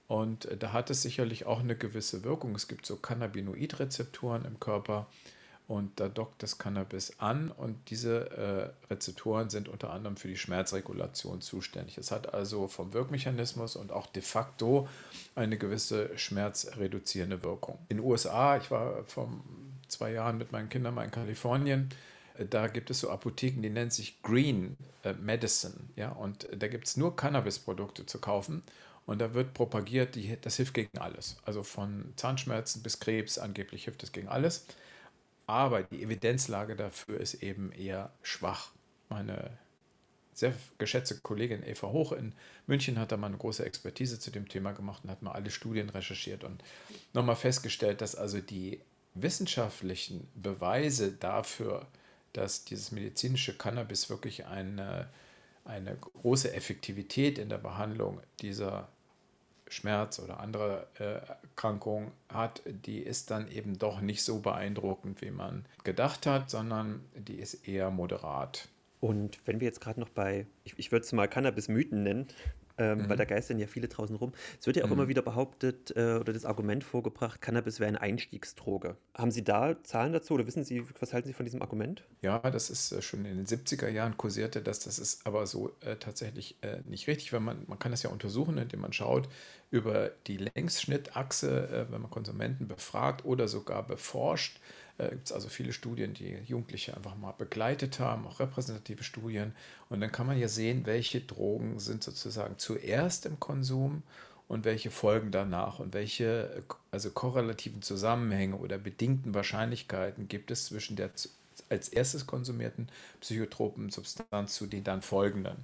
[0.08, 2.54] Und äh, da hat es sicherlich auch eine gewisse Wirkung.
[2.54, 5.06] Es gibt so Cannabinoidrezeptoren im Körper,
[5.66, 8.31] und da dockt das Cannabis an und diese
[8.87, 11.96] äh, Rezeptoren sind unter anderem für die Schmerzregulation zuständig.
[11.96, 14.88] Es hat also vom Wirkmechanismus und auch de facto
[15.35, 17.79] eine gewisse schmerzreduzierende Wirkung.
[17.88, 19.29] In den USA, ich war vor
[19.88, 21.88] zwei Jahren mit meinen Kindern mal in Kalifornien,
[22.37, 25.74] äh, da gibt es so Apotheken, die nennen sich Green äh, Medicine.
[25.96, 26.11] Ja?
[26.11, 28.62] Und da gibt es nur Cannabisprodukte zu kaufen.
[29.07, 31.37] Und da wird propagiert, die, das hilft gegen alles.
[31.44, 34.66] Also von Zahnschmerzen bis Krebs, angeblich hilft es gegen alles.
[35.46, 38.72] Aber die Evidenzlage dafür ist eben eher schwach.
[39.09, 39.59] Meine
[40.33, 42.35] sehr geschätzte Kollegin Eva Hoch in
[42.66, 45.50] München hat da mal eine große Expertise zu dem Thema gemacht und hat mal alle
[45.50, 46.62] Studien recherchiert und
[47.12, 48.80] nochmal festgestellt, dass also die
[49.14, 51.87] wissenschaftlichen Beweise dafür,
[52.33, 55.09] dass dieses medizinische Cannabis wirklich eine,
[55.64, 58.88] eine große Effektivität in der Behandlung dieser
[59.74, 65.30] Schmerz oder andere äh, Erkrankung hat, die ist dann eben doch nicht so beeindruckend, wie
[65.30, 68.68] man gedacht hat, sondern die ist eher moderat.
[69.00, 72.28] Und wenn wir jetzt gerade noch bei, ich, ich würde es mal Cannabis-Mythen nennen,
[72.78, 73.08] ähm, mhm.
[73.08, 74.32] weil da geistern ja viele draußen rum.
[74.58, 74.94] Es wird ja auch mhm.
[74.94, 78.96] immer wieder behauptet äh, oder das Argument vorgebracht, Cannabis wäre eine Einstiegsdroge.
[79.14, 82.04] Haben Sie da Zahlen dazu oder wissen Sie, was halten Sie von diesem Argument?
[82.22, 84.80] Ja, das ist äh, schon in den 70er Jahren kursierte das.
[84.80, 88.10] Das ist aber so äh, tatsächlich äh, nicht richtig, weil man, man kann das ja
[88.10, 89.28] untersuchen, indem man schaut
[89.70, 94.60] über die Längsschnittachse, äh, wenn man Konsumenten befragt oder sogar beforscht
[94.98, 99.52] äh, gibt es also viele Studien, die Jugendliche einfach mal begleitet haben, auch repräsentative Studien.
[99.88, 104.02] Und dann kann man ja sehen, welche Drogen sind sozusagen zuerst im Konsum
[104.46, 110.96] und welche folgen danach und welche also korrelativen Zusammenhänge oder bedingten Wahrscheinlichkeiten gibt es zwischen
[110.96, 111.11] der
[111.70, 112.88] als erstes konsumierten
[113.20, 115.57] psychotropen Substanz zu den dann folgenden.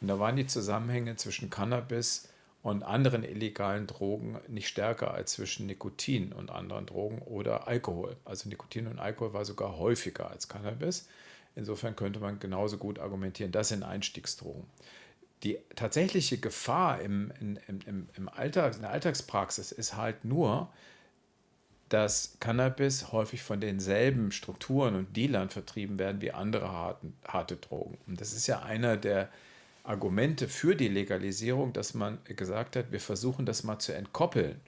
[0.00, 2.28] Und da waren die Zusammenhänge zwischen Cannabis,
[2.64, 8.16] und anderen illegalen Drogen nicht stärker als zwischen Nikotin und anderen Drogen oder Alkohol.
[8.24, 11.06] Also Nikotin und Alkohol war sogar häufiger als Cannabis.
[11.54, 14.64] Insofern könnte man genauso gut argumentieren, das sind Einstiegsdrogen.
[15.42, 20.72] Die tatsächliche Gefahr im, im, im, im Alltag, in der Alltagspraxis ist halt nur,
[21.90, 27.98] dass Cannabis häufig von denselben Strukturen und Dealern vertrieben werden wie andere harte, harte Drogen.
[28.06, 29.28] Und das ist ja einer der
[29.84, 34.60] Argumente für die Legalisierung, dass man gesagt hat, wir versuchen das mal zu entkoppeln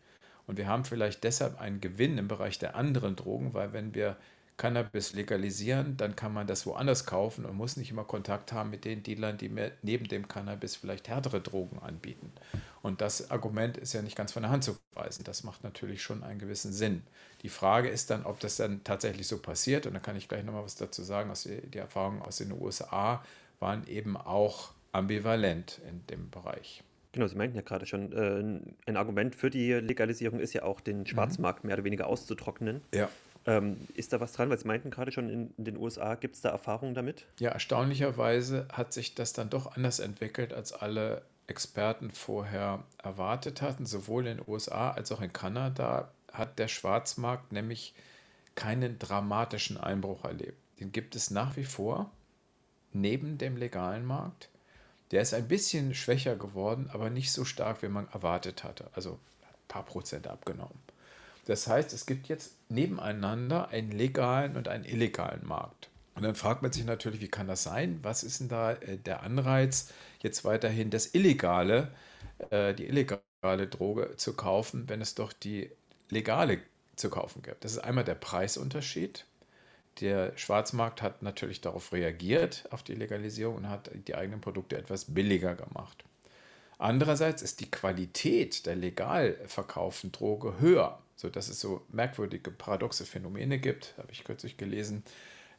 [0.46, 4.16] Und wir haben vielleicht deshalb einen Gewinn im Bereich der anderen Drogen, weil wenn wir
[4.58, 8.84] Cannabis legalisieren, dann kann man das woanders kaufen und muss nicht immer Kontakt haben mit
[8.86, 12.32] den Dealern, die mir neben dem Cannabis vielleicht härtere Drogen anbieten.
[12.82, 15.24] Und das Argument ist ja nicht ganz von der Hand zu weisen.
[15.24, 17.02] Das macht natürlich schon einen gewissen Sinn.
[17.42, 19.86] Die Frage ist dann, ob das dann tatsächlich so passiert.
[19.86, 21.32] Und da kann ich gleich nochmal was dazu sagen.
[21.72, 23.24] Die Erfahrungen aus den USA
[23.60, 26.82] waren eben auch ambivalent in dem Bereich.
[27.12, 30.80] Genau, Sie meinten ja gerade schon, äh, ein Argument für die Legalisierung ist ja auch,
[30.80, 31.06] den mhm.
[31.06, 31.68] Schwarzmarkt mhm.
[31.68, 32.82] mehr oder weniger auszutrocknen.
[32.94, 33.08] Ja.
[33.46, 34.50] Ähm, ist da was dran?
[34.50, 37.26] Weil Sie meinten gerade schon in, in den USA, gibt es da Erfahrungen damit?
[37.38, 43.86] Ja, erstaunlicherweise hat sich das dann doch anders entwickelt, als alle Experten vorher erwartet hatten.
[43.86, 47.94] Sowohl in den USA als auch in Kanada hat der Schwarzmarkt nämlich
[48.56, 50.58] keinen dramatischen Einbruch erlebt.
[50.80, 52.10] Den gibt es nach wie vor
[52.92, 54.50] neben dem legalen Markt.
[55.10, 58.90] Der ist ein bisschen schwächer geworden, aber nicht so stark, wie man erwartet hatte.
[58.94, 60.78] Also ein paar Prozent abgenommen.
[61.46, 65.88] Das heißt, es gibt jetzt nebeneinander einen legalen und einen illegalen Markt.
[66.16, 68.00] Und dann fragt man sich natürlich, wie kann das sein?
[68.02, 71.92] Was ist denn da äh, der Anreiz, jetzt weiterhin das Illegale,
[72.50, 75.70] äh, die illegale Droge zu kaufen, wenn es doch die
[76.08, 76.60] legale
[76.96, 77.64] zu kaufen gibt?
[77.64, 79.26] Das ist einmal der Preisunterschied.
[80.00, 85.06] Der Schwarzmarkt hat natürlich darauf reagiert, auf die Legalisierung und hat die eigenen Produkte etwas
[85.06, 86.04] billiger gemacht.
[86.78, 93.06] Andererseits ist die Qualität der legal verkauften Droge höher so dass es so merkwürdige, paradoxe
[93.06, 95.02] Phänomene gibt, habe ich kürzlich gelesen,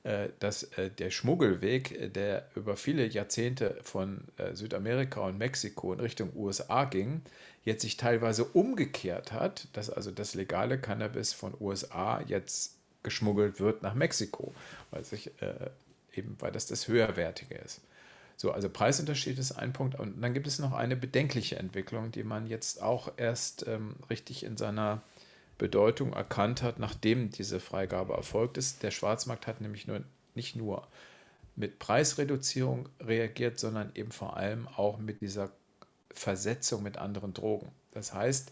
[0.03, 4.23] äh, dass äh, der Schmuggelweg, äh, der über viele Jahrzehnte von
[4.53, 7.21] Südamerika und Mexiko in Richtung USA ging,
[7.65, 12.76] jetzt sich teilweise umgekehrt hat, dass also das legale Cannabis von USA jetzt
[13.07, 14.53] geschmuggelt wird nach Mexiko,
[14.91, 15.31] weil sich
[16.13, 17.81] eben weil das das höherwertige ist.
[18.35, 19.99] So, also Preisunterschied ist ein Punkt.
[19.99, 24.43] Und dann gibt es noch eine bedenkliche Entwicklung, die man jetzt auch erst ähm, richtig
[24.43, 25.01] in seiner
[25.57, 28.83] Bedeutung erkannt hat, nachdem diese Freigabe erfolgt ist.
[28.83, 30.01] Der Schwarzmarkt hat nämlich nur,
[30.35, 30.87] nicht nur
[31.55, 35.49] mit Preisreduzierung reagiert, sondern eben vor allem auch mit dieser
[36.11, 37.71] Versetzung mit anderen Drogen.
[37.91, 38.51] Das heißt,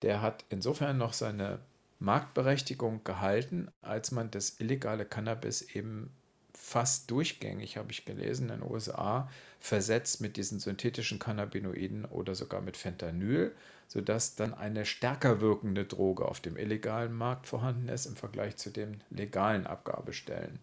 [0.00, 1.58] der hat insofern noch seine
[1.98, 6.12] Marktberechtigung gehalten, als man das illegale Cannabis eben
[6.52, 9.30] fast durchgängig, habe ich gelesen, in den USA
[9.60, 13.54] versetzt mit diesen synthetischen Cannabinoiden oder sogar mit Fentanyl,
[13.88, 18.70] sodass dann eine stärker wirkende Droge auf dem illegalen Markt vorhanden ist im Vergleich zu
[18.70, 20.58] den legalen Abgabestellen.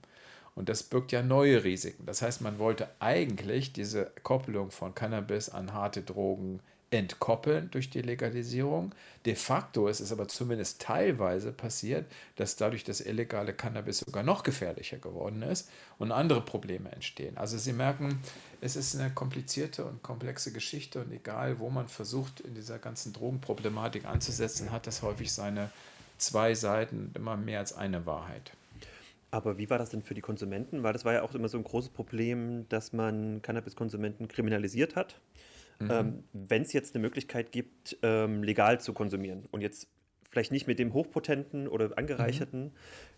[0.56, 2.06] Und das birgt ja neue Risiken.
[2.06, 6.60] Das heißt, man wollte eigentlich diese Koppelung von Cannabis an harte Drogen
[6.94, 8.94] entkoppeln durch die Legalisierung.
[9.26, 14.44] De facto ist es aber zumindest teilweise passiert, dass dadurch das illegale Cannabis sogar noch
[14.44, 17.38] gefährlicher geworden ist und andere Probleme entstehen.
[17.38, 18.20] Also Sie merken,
[18.62, 23.14] es ist eine komplizierte und komplexe Geschichte und egal, wo man versucht, in dieser ganzen
[23.14, 25.72] Drogenproblematik anzusetzen, hat das häufig seine
[26.18, 28.52] zwei Seiten, immer mehr als eine Wahrheit.
[29.32, 30.84] Aber wie war das denn für die Konsumenten?
[30.84, 35.20] Weil das war ja auch immer so ein großes Problem, dass man Cannabiskonsumenten kriminalisiert hat.
[35.80, 35.92] Mhm.
[35.92, 39.88] Ähm, Wenn es jetzt eine Möglichkeit gibt, ähm, legal zu konsumieren und jetzt
[40.34, 42.72] vielleicht nicht mit dem hochpotenten oder angereicherten mhm.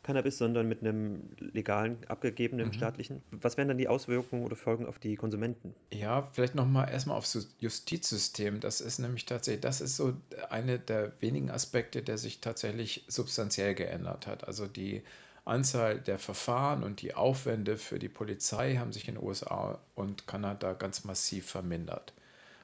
[0.04, 2.74] Cannabis, sondern mit einem legalen, abgegebenen, mhm.
[2.74, 3.24] staatlichen.
[3.32, 5.74] Was wären dann die Auswirkungen oder Folgen auf die Konsumenten?
[5.94, 8.60] Ja, vielleicht nochmal erstmal aufs Justizsystem.
[8.60, 10.14] Das ist nämlich tatsächlich, das ist so
[10.50, 14.46] eine der wenigen Aspekte, der sich tatsächlich substanziell geändert hat.
[14.46, 15.02] Also die
[15.46, 20.28] Anzahl der Verfahren und die Aufwände für die Polizei haben sich in den USA und
[20.28, 22.14] Kanada ganz massiv vermindert.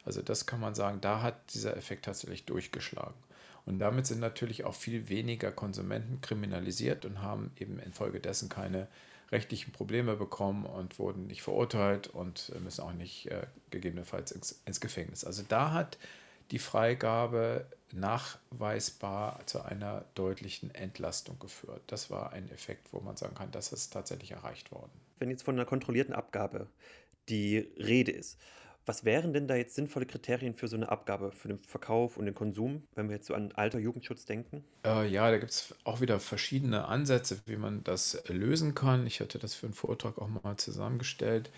[0.05, 3.15] Also das kann man sagen, da hat dieser Effekt tatsächlich durchgeschlagen.
[3.65, 8.87] Und damit sind natürlich auch viel weniger Konsumenten kriminalisiert und haben eben infolgedessen keine
[9.31, 14.81] rechtlichen Probleme bekommen und wurden nicht verurteilt und müssen auch nicht äh, gegebenenfalls ins, ins,
[14.81, 15.23] Gefängnis.
[15.23, 15.97] Also da hat
[16.51, 21.81] die Freigabe nachweisbar zu einer deutlichen Entlastung geführt.
[21.87, 24.91] Das war ein Effekt, wo man sagen kann, das ist tatsächlich erreicht worden.
[25.17, 26.67] Wenn jetzt von einer kontrollierten Abgabe
[27.29, 28.37] die Rede ist,
[28.85, 32.25] was wären denn da jetzt sinnvolle Kriterien für so eine Abgabe, für den Verkauf und
[32.25, 34.63] den Konsum, wenn wir jetzt so an alter Jugendschutz denken?
[34.85, 39.05] Äh, ja, da gibt es auch wieder verschiedene Ansätze, wie man das lösen kann.
[39.05, 41.51] Ich hatte das für einen Vortrag auch mal zusammengestellt.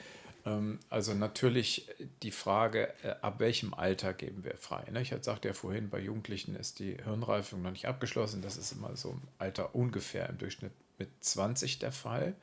[0.45, 1.89] Ähm, also natürlich
[2.21, 4.83] die Frage, äh, ab welchem Alter geben wir frei?
[4.91, 5.01] Ne?
[5.01, 8.41] Ich sagte ja vorhin, bei Jugendlichen ist die Hirnreifung noch nicht abgeschlossen.
[8.41, 12.35] Das ist immer so im Alter ungefähr im Durchschnitt mit 20 der Fall.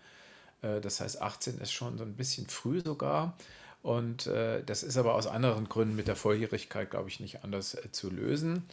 [0.62, 3.36] Äh, das heißt, 18 ist schon so ein bisschen früh sogar.
[3.82, 7.74] Und äh, das ist aber aus anderen Gründen mit der Volljährigkeit, glaube ich, nicht anders
[7.74, 8.64] äh, zu lösen.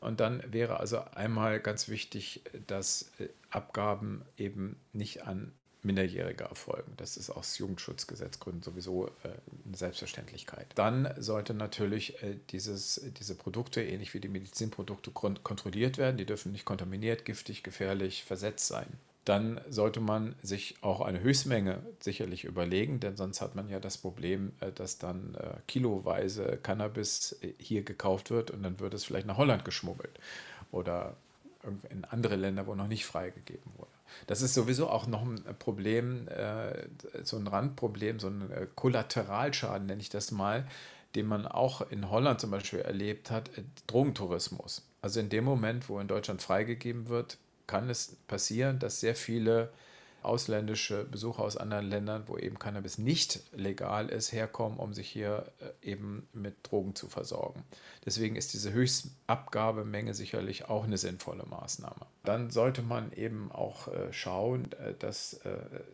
[0.00, 5.52] Und dann wäre also einmal ganz wichtig, dass äh, Abgaben eben nicht an
[5.84, 6.92] Minderjährige erfolgen.
[6.96, 9.28] Das ist aus Jugendschutzgesetzgründen sowieso äh,
[9.66, 10.66] eine Selbstverständlichkeit.
[10.74, 16.16] Dann sollte natürlich äh, dieses, diese Produkte, ähnlich wie die Medizinprodukte, kontrolliert werden.
[16.16, 18.86] Die dürfen nicht kontaminiert, giftig, gefährlich, versetzt sein.
[19.24, 23.96] Dann sollte man sich auch eine Höchstmenge sicherlich überlegen, denn sonst hat man ja das
[23.96, 29.04] Problem, äh, dass dann äh, kiloweise Cannabis äh, hier gekauft wird und dann wird es
[29.04, 30.18] vielleicht nach Holland geschmuggelt
[30.72, 31.16] oder
[31.88, 33.90] in andere Länder, wo noch nicht freigegeben wurde.
[34.26, 36.28] Das ist sowieso auch noch ein Problem,
[37.22, 40.68] so ein Randproblem, so ein Kollateralschaden, nenne ich das mal,
[41.14, 43.50] den man auch in Holland zum Beispiel erlebt hat,
[43.86, 44.86] Drogentourismus.
[45.00, 49.70] Also in dem Moment, wo in Deutschland freigegeben wird, kann es passieren, dass sehr viele
[50.24, 55.52] ausländische Besucher aus anderen Ländern, wo eben Cannabis nicht legal ist, herkommen, um sich hier
[55.60, 57.62] äh, eben mit Drogen zu versorgen.
[58.06, 62.06] Deswegen ist diese Höchstabgabemenge sicherlich auch eine sinnvolle Maßnahme.
[62.24, 65.40] Dann sollte man eben auch äh, schauen, äh, dass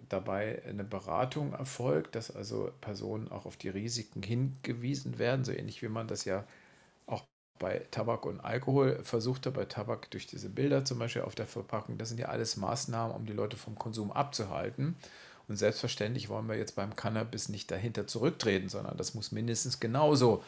[0.08, 5.82] dabei eine Beratung erfolgt, dass also Personen auch auf die Risiken hingewiesen werden, so ähnlich
[5.82, 6.44] wie man das ja
[7.60, 11.98] bei Tabak und Alkohol versuchte, bei Tabak durch diese Bilder zum Beispiel auf der Verpackung,
[11.98, 14.96] das sind ja alles Maßnahmen, um die Leute vom Konsum abzuhalten.
[15.46, 20.44] Und selbstverständlich wollen wir jetzt beim Cannabis nicht dahinter zurücktreten, sondern das muss mindestens genauso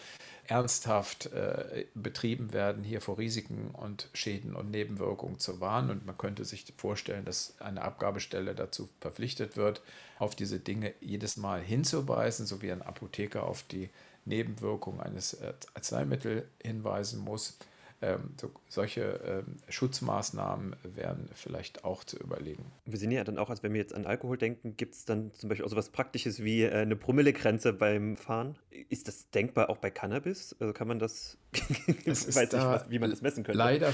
[0.46, 5.90] ernsthaft äh, betrieben werden, hier vor Risiken und Schäden und Nebenwirkungen zu warnen.
[5.90, 9.82] Und man könnte sich vorstellen, dass eine Abgabestelle dazu verpflichtet wird,
[10.20, 13.90] auf diese Dinge jedes Mal hinzuweisen, so wie ein Apotheker auf die
[14.24, 17.58] Nebenwirkungen eines äh, Arzneimittels hinweisen muss.
[18.04, 22.64] Ähm, so, solche ähm, Schutzmaßnahmen wären vielleicht auch zu überlegen.
[22.84, 25.32] Wir sehen ja dann auch, als wenn wir jetzt an Alkohol denken, gibt es dann
[25.34, 28.58] zum Beispiel auch so was Praktisches wie äh, eine Promillegrenze beim Fahren.
[28.88, 30.56] Ist das denkbar auch bei Cannabis?
[30.58, 33.58] Also kann man das, ich weiß nicht, was, wie man das messen könnte.
[33.58, 33.92] Leider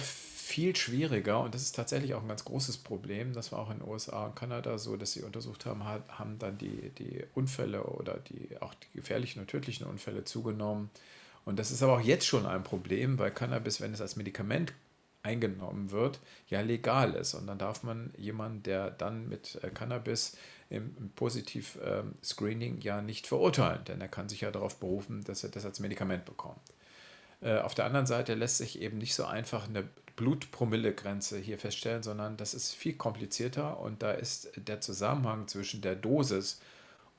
[0.48, 3.34] viel schwieriger und das ist tatsächlich auch ein ganz großes Problem.
[3.34, 6.56] Das war auch in den USA und Kanada so, dass sie untersucht haben, haben dann
[6.56, 10.88] die, die Unfälle oder die, auch die gefährlichen und tödlichen Unfälle zugenommen.
[11.44, 14.72] Und das ist aber auch jetzt schon ein Problem, weil Cannabis, wenn es als Medikament
[15.22, 17.34] eingenommen wird, ja legal ist.
[17.34, 20.38] Und dann darf man jemanden, der dann mit äh, Cannabis
[20.70, 25.44] im, im Positiv-Screening ähm, ja nicht verurteilen, denn er kann sich ja darauf berufen, dass
[25.44, 26.60] er das als Medikament bekommt.
[27.42, 29.84] Äh, auf der anderen Seite lässt sich eben nicht so einfach eine
[30.18, 35.94] Blutpromillegrenze hier feststellen, sondern das ist viel komplizierter und da ist der Zusammenhang zwischen der
[35.94, 36.60] Dosis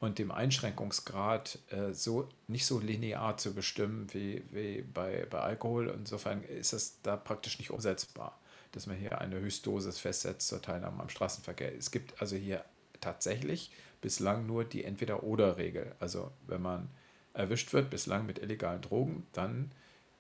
[0.02, 5.88] und dem Einschränkungsgrad äh, so nicht so linear zu bestimmen wie, wie bei, bei Alkohol.
[5.98, 8.38] Insofern ist es da praktisch nicht umsetzbar,
[8.74, 11.74] dass man hier eine Höchstdosis festsetzt zur Teilnahme am Straßenverkehr.
[11.78, 12.66] Es gibt also hier
[13.00, 15.96] tatsächlich bislang nur die Entweder-Oder-Regel.
[16.02, 16.90] Also wenn man
[17.34, 19.72] erwischt wird, bislang mit illegalen Drogen, dann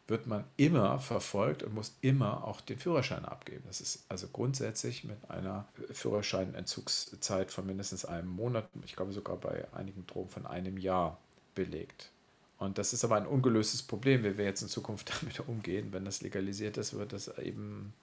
[0.09, 3.63] wird man immer verfolgt und muss immer auch den Führerschein abgeben.
[3.67, 9.67] Das ist also grundsätzlich mit einer Führerscheinentzugszeit von mindestens einem Monat, ich glaube sogar bei
[9.73, 11.19] einigen Drogen von einem Jahr
[11.55, 12.11] belegt.
[12.57, 15.89] Und das ist aber ein ungelöstes Problem, wie wir jetzt in Zukunft damit umgehen.
[15.91, 17.93] Wenn das legalisiert ist, wird das eben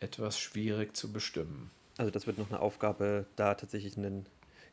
[0.00, 1.70] etwas schwierig zu bestimmen.
[1.96, 4.26] Also das wird noch eine Aufgabe, da tatsächlich einen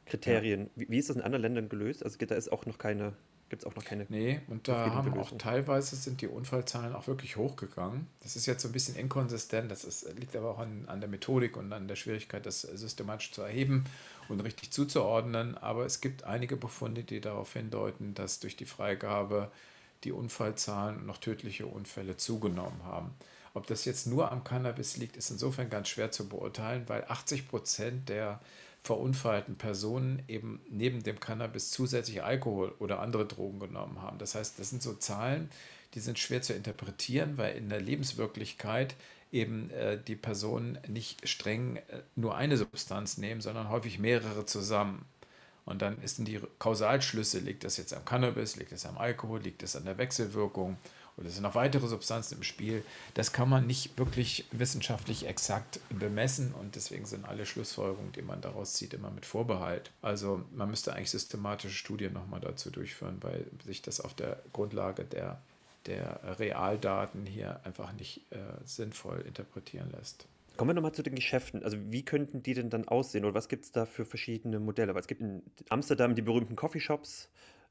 [0.06, 0.62] Kriterien.
[0.62, 0.70] Ja.
[0.76, 2.04] Wie, wie, ist das in anderen Ländern gelöst?
[2.04, 3.14] Also da ist auch noch keine
[3.50, 4.06] gibt es auch noch keine.
[4.10, 8.08] Nee, und da haben auch teilweise sind die Unfallzahlen auch wirklich hochgegangen.
[8.22, 11.10] Das ist jetzt so ein bisschen inkonsistent, das ist, liegt aber auch an, an der
[11.10, 13.86] Methodik und an der Schwierigkeit, das systematisch zu erheben
[14.30, 15.58] und richtig zuzuordnen.
[15.58, 19.52] Aber es gibt einige Befunde, die darauf hindeuten, dass durch die Freigabe
[20.04, 23.12] die Unfallzahlen und noch tödliche Unfälle zugenommen haben.
[23.54, 27.48] Ob das jetzt nur am Cannabis liegt, ist insofern ganz schwer zu beurteilen, weil 80
[27.48, 28.40] Prozent der
[28.88, 34.18] verunfallten Personen eben neben dem Cannabis zusätzlich Alkohol oder andere Drogen genommen haben.
[34.18, 35.50] Das heißt, das sind so Zahlen,
[35.94, 38.96] die sind schwer zu interpretieren, weil in der Lebenswirklichkeit
[39.32, 45.06] eben äh, die Personen nicht streng äh, nur eine Substanz nehmen, sondern häufig mehrere zusammen.
[45.66, 49.42] Und dann ist in die Kausalschlüsse, liegt das jetzt am Cannabis, liegt es am Alkohol,
[49.42, 50.78] liegt es an der Wechselwirkung
[51.18, 52.84] oder es sind noch weitere Substanzen im Spiel.
[53.16, 58.42] Das kann man nicht wirklich wissenschaftlich exakt bemessen und deswegen sind alle Schlussfolgerungen, die man
[58.42, 59.92] daraus zieht, immer mit Vorbehalt.
[60.02, 65.06] Also man müsste eigentlich systematische Studien nochmal dazu durchführen, weil sich das auf der Grundlage
[65.06, 65.42] der,
[65.88, 70.28] der Realdaten hier einfach nicht äh, sinnvoll interpretieren lässt.
[70.56, 71.64] Kommen wir nochmal zu den Geschäften.
[71.64, 74.94] Also wie könnten die denn dann aussehen oder was gibt es da für verschiedene Modelle?
[74.96, 77.30] Weil es gibt in Amsterdam die berühmten Coffeeshops,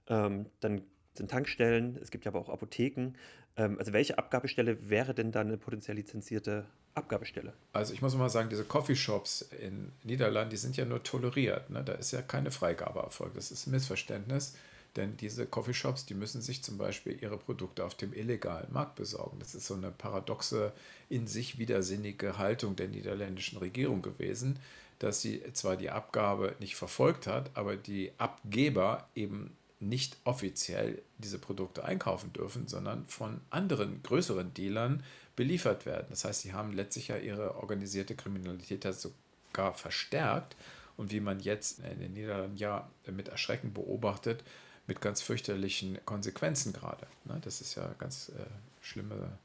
[0.08, 0.82] ähm, dann
[1.18, 3.12] sind Tankstellen, es gibt ja aber auch Apotheken.
[3.56, 7.52] Ähm, also welche Abgabestelle wäre denn dann eine potenziell lizenzierte Abgabestelle?
[7.72, 11.70] Also ich muss mal sagen, diese Coffeeshops in Niederlanden, die sind ja nur toleriert.
[11.70, 11.82] Ne?
[11.84, 13.36] Da ist ja keine Freigabe erfolgt.
[13.36, 14.54] Das ist ein Missverständnis.
[14.96, 19.38] Denn diese Coffeeshops, die müssen sich zum Beispiel ihre Produkte auf dem illegalen Markt besorgen.
[19.38, 20.72] Das ist so eine paradoxe,
[21.10, 24.58] in sich widersinnige Haltung der niederländischen Regierung gewesen.
[24.98, 29.54] dass sie zwar die Abgabe nicht verfolgt hat, aber die Abgeber eben
[29.88, 35.02] nicht offiziell diese Produkte einkaufen dürfen, sondern von anderen größeren Dealern
[35.34, 36.06] beliefert werden.
[36.10, 40.56] Das heißt, sie haben letztlich ja ihre organisierte Kriminalität sogar verstärkt
[40.96, 44.42] und wie man jetzt in den Niederlanden ja mit Erschrecken beobachtet,
[44.86, 47.06] mit ganz fürchterlichen Konsequenzen gerade.
[47.24, 48.46] Ne, das ist ja ganz äh,
[48.80, 49.38] schlimme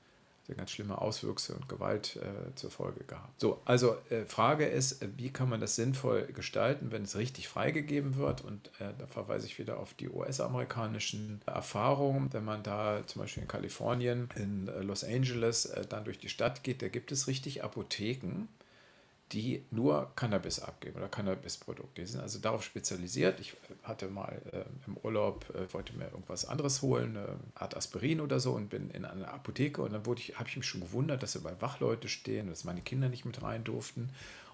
[0.55, 3.39] ganz schlimme Auswüchse und Gewalt äh, zur Folge gehabt.
[3.39, 8.17] So, also äh, Frage ist, wie kann man das sinnvoll gestalten, wenn es richtig freigegeben
[8.17, 8.41] wird?
[8.41, 12.33] Und äh, da verweise ich wieder auf die US-amerikanischen Erfahrungen.
[12.33, 16.29] Wenn man da zum Beispiel in Kalifornien, in äh, Los Angeles äh, dann durch die
[16.29, 18.47] Stadt geht, da gibt es richtig Apotheken,
[19.31, 22.01] die nur Cannabis abgeben oder Cannabisprodukte.
[22.01, 23.39] Die sind also darauf spezialisiert.
[23.39, 28.19] Ich hatte mal äh, im Urlaub, äh, wollte mir irgendwas anderes holen, eine Art Aspirin
[28.19, 31.35] oder so und bin in einer Apotheke und dann habe ich mich schon gewundert, dass
[31.35, 34.09] überall Wachleute stehen, dass meine Kinder nicht mit rein durften.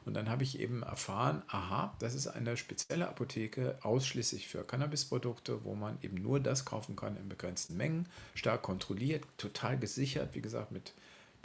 [0.06, 5.66] Und dann habe ich eben erfahren, aha, das ist eine spezielle Apotheke ausschließlich für Cannabisprodukte,
[5.66, 10.42] wo man eben nur das kaufen kann in begrenzten Mengen, stark kontrolliert, total gesichert, wie
[10.42, 10.94] gesagt, mit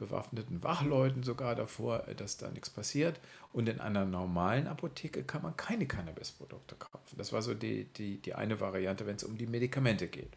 [0.03, 3.21] bewaffneten Wachleuten sogar davor, äh, dass da nichts passiert.
[3.53, 7.17] Und in einer normalen Apotheke kann man keine Cannabisprodukte kaufen.
[7.17, 10.31] Das war so die, die, die eine Variante, wenn es um die Medikamente geht.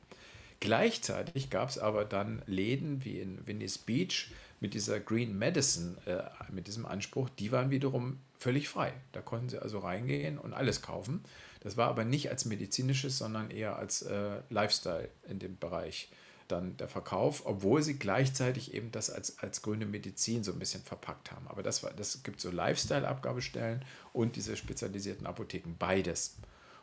[0.59, 6.24] Gleichzeitig gab es aber dann Läden wie in Venice Beach mit dieser Green Medicine, äh,
[6.51, 8.93] mit diesem Anspruch, die waren wiederum völlig frei.
[9.11, 11.24] Da konnten sie also reingehen und alles kaufen.
[11.61, 16.09] Das war aber nicht als medizinisches, sondern eher als äh, Lifestyle in dem Bereich
[16.48, 20.84] dann der Verkauf, obwohl sie gleichzeitig eben das als, als grüne Medizin so ein bisschen
[20.84, 21.48] verpackt haben.
[21.48, 23.84] Aber das, war, das gibt so Lifestyle-Abgabestellen
[24.14, 26.38] und diese spezialisierten Apotheken, beides.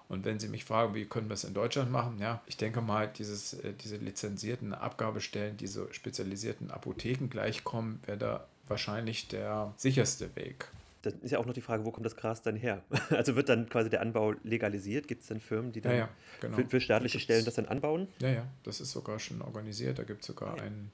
[0.08, 2.80] Und wenn Sie mich fragen, wie können wir es in Deutschland machen, ja, ich denke
[2.80, 10.34] mal, dieses, äh, diese lizenzierten Abgabestellen, diese spezialisierten Apotheken gleichkommen, wäre da wahrscheinlich der sicherste
[10.36, 10.68] Weg.
[11.02, 12.82] Das ist ja auch noch die Frage, wo kommt das Gras dann her?
[13.10, 15.08] Also wird dann quasi der Anbau legalisiert?
[15.08, 16.08] Gibt es dann Firmen, die dann ja, ja,
[16.40, 16.56] genau.
[16.56, 18.08] für, für, staatliche das Stellen das dann anbauen?
[18.20, 19.98] Ja, ja, das ist sogar schon organisiert.
[19.98, 20.92] Da gibt es sogar einen,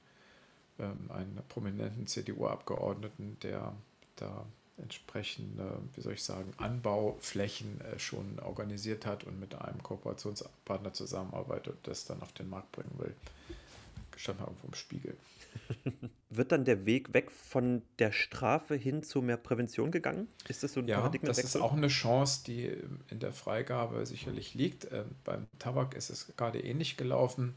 [0.79, 3.73] ähm, einen prominenten CDU-Abgeordneten, der
[4.15, 4.45] da
[4.81, 11.75] entsprechende, wie soll ich sagen, Anbauflächen äh, schon organisiert hat und mit einem Kooperationspartner zusammenarbeitet
[11.75, 13.13] und das dann auf den Markt bringen will.
[14.15, 15.15] Stand mal irgendwo im Spiegel.
[16.29, 20.27] Wird dann der Weg weg von der Strafe hin zu mehr Prävention gegangen?
[20.47, 22.71] Ist das so ein ja, Das ist auch eine Chance, die
[23.09, 24.91] in der Freigabe sicherlich liegt.
[24.91, 27.55] Ähm, beim Tabak ist es gerade ähnlich gelaufen.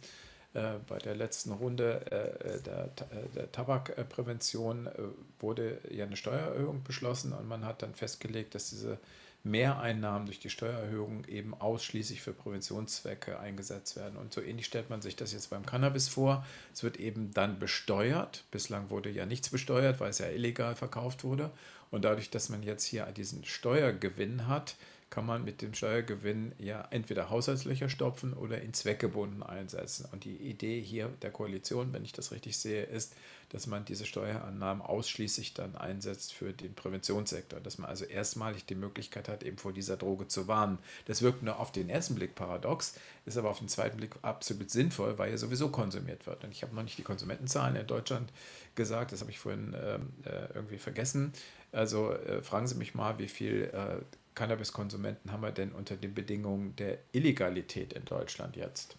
[0.54, 4.92] Äh, bei der letzten Runde äh, der, äh, der Tabakprävention äh,
[5.38, 8.98] wurde ja eine Steuererhöhung beschlossen und man hat dann festgelegt, dass diese
[9.44, 14.16] Mehreinnahmen durch die Steuererhöhung eben ausschließlich für Präventionszwecke eingesetzt werden.
[14.16, 16.46] Und so ähnlich stellt man sich das jetzt beim Cannabis vor.
[16.72, 18.44] Es wird eben dann besteuert.
[18.50, 21.50] Bislang wurde ja nichts besteuert, weil es ja illegal verkauft wurde.
[21.90, 24.76] Und dadurch, dass man jetzt hier diesen Steuergewinn hat,
[25.10, 30.08] kann man mit dem Steuergewinn ja entweder Haushaltslöcher stopfen oder in zweckgebunden einsetzen.
[30.10, 33.14] Und die Idee hier der Koalition, wenn ich das richtig sehe, ist,
[33.52, 38.74] dass man diese Steuerannahmen ausschließlich dann einsetzt für den Präventionssektor, dass man also erstmalig die
[38.74, 40.78] Möglichkeit hat, eben vor dieser Droge zu warnen.
[41.04, 42.94] Das wirkt nur auf den ersten Blick paradox,
[43.26, 46.44] ist aber auf den zweiten Blick absolut sinnvoll, weil ja sowieso konsumiert wird.
[46.44, 48.32] Und ich habe noch nicht die Konsumentenzahlen in Deutschland
[48.74, 51.34] gesagt, das habe ich vorhin ähm, äh, irgendwie vergessen.
[51.72, 54.02] Also äh, fragen Sie mich mal, wie viel äh,
[54.34, 58.96] Cannabiskonsumenten haben wir denn unter den Bedingungen der Illegalität in Deutschland jetzt?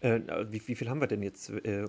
[0.00, 0.20] Äh,
[0.50, 1.50] wie, wie, viel haben wir denn jetzt?
[1.50, 1.82] Äh,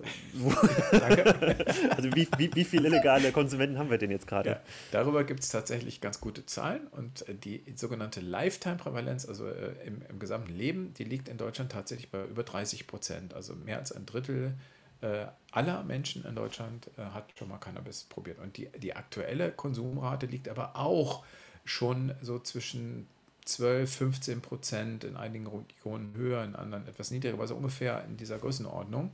[1.90, 4.50] also wie, wie, wie viele illegale Konsumenten haben wir denn jetzt gerade?
[4.50, 9.74] Ja, darüber gibt es tatsächlich ganz gute Zahlen und äh, die sogenannte Lifetime-Prävalenz, also äh,
[9.86, 13.34] im, im, gesamten Leben, die liegt in Deutschland tatsächlich bei über 30 Prozent.
[13.34, 14.54] Also mehr als ein Drittel
[15.02, 18.38] äh, aller Menschen in Deutschland äh, hat schon mal Cannabis probiert.
[18.40, 21.24] Und die, die aktuelle Konsumrate liegt aber auch
[21.64, 23.06] schon so zwischen
[23.52, 28.16] 12, 15 Prozent, in einigen Regionen höher, in anderen etwas niedriger, aber so ungefähr in
[28.16, 29.12] dieser Größenordnung.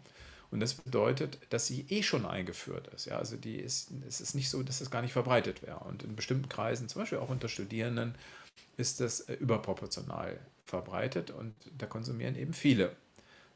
[0.51, 3.07] Und das bedeutet, dass sie eh schon eingeführt ist.
[3.07, 5.80] Ja, also die ist, es ist nicht so, dass es gar nicht verbreitet wäre.
[5.80, 8.14] Und in bestimmten Kreisen, zum Beispiel auch unter Studierenden,
[8.76, 12.95] ist das äh, überproportional verbreitet und da konsumieren eben viele.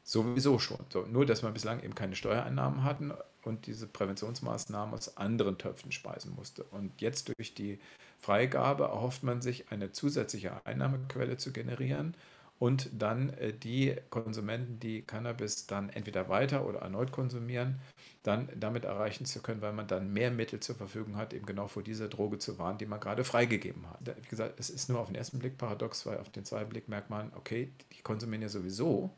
[0.03, 0.79] Sowieso schon.
[0.89, 3.13] So, nur, dass wir bislang eben keine Steuereinnahmen hatten
[3.43, 6.63] und diese Präventionsmaßnahmen aus anderen Töpfen speisen musste.
[6.63, 7.79] Und jetzt durch die
[8.21, 12.15] Freigabe erhofft man sich, eine zusätzliche Einnahmequelle zu generieren
[12.59, 17.79] und dann äh, die Konsumenten, die Cannabis dann entweder weiter oder erneut konsumieren,
[18.21, 21.67] dann damit erreichen zu können, weil man dann mehr Mittel zur Verfügung hat, eben genau
[21.67, 24.15] vor dieser Droge zu warnen, die man gerade freigegeben hat.
[24.21, 26.87] Wie gesagt, es ist nur auf den ersten Blick paradox, weil auf den zweiten Blick
[26.87, 29.09] merkt man, okay, die konsumieren ja sowieso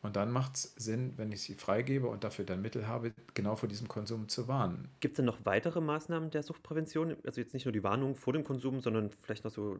[0.00, 3.56] Und dann macht es Sinn, wenn ich sie freigebe und dafür dann Mittel habe, genau
[3.56, 4.88] vor diesem Konsum zu warnen.
[5.00, 7.16] Gibt es denn noch weitere Maßnahmen der Suchtprävention?
[7.24, 9.76] Also jetzt nicht nur die Warnung vor dem Konsum, sondern vielleicht noch so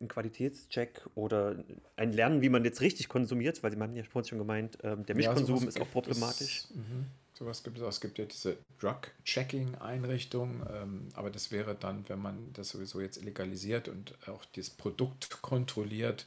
[0.00, 1.62] ein Qualitätscheck oder
[1.96, 5.06] ein Lernen, wie man jetzt richtig konsumiert, weil Sie haben ja vorhin schon gemeint, ähm,
[5.06, 6.64] der Mischkonsum ja, ist auch problematisch.
[6.64, 7.06] Es, mhm.
[7.34, 7.88] Sowas gibt es auch.
[7.88, 13.22] Es gibt ja diese Drug-Checking-Einrichtung, ähm, aber das wäre dann, wenn man das sowieso jetzt
[13.24, 16.26] legalisiert und auch das Produkt kontrolliert,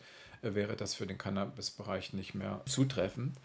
[0.53, 3.35] wäre das für den Cannabis-Bereich nicht mehr zutreffend.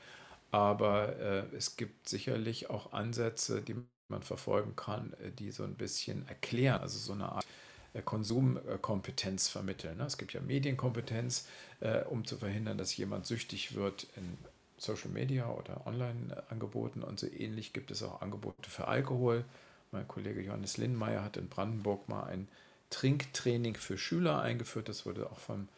[0.50, 3.76] Aber äh, es gibt sicherlich auch Ansätze, die
[4.08, 7.46] man verfolgen kann, äh, die so ein bisschen erklären, also so eine Art
[7.94, 9.96] äh, Konsumkompetenz vermitteln.
[9.98, 10.04] Ne?
[10.04, 11.46] Es gibt ja Medienkompetenz,
[11.80, 14.36] äh, um zu verhindern, dass jemand süchtig wird in
[14.76, 19.44] Social Media oder Online-Angeboten und so ähnlich gibt es auch Angebote für Alkohol.
[19.92, 22.48] Mein Kollege Johannes Lindmeier hat in Brandenburg mal ein
[22.88, 24.88] Trinktraining für Schüler eingeführt.
[24.88, 25.68] Das wurde auch vom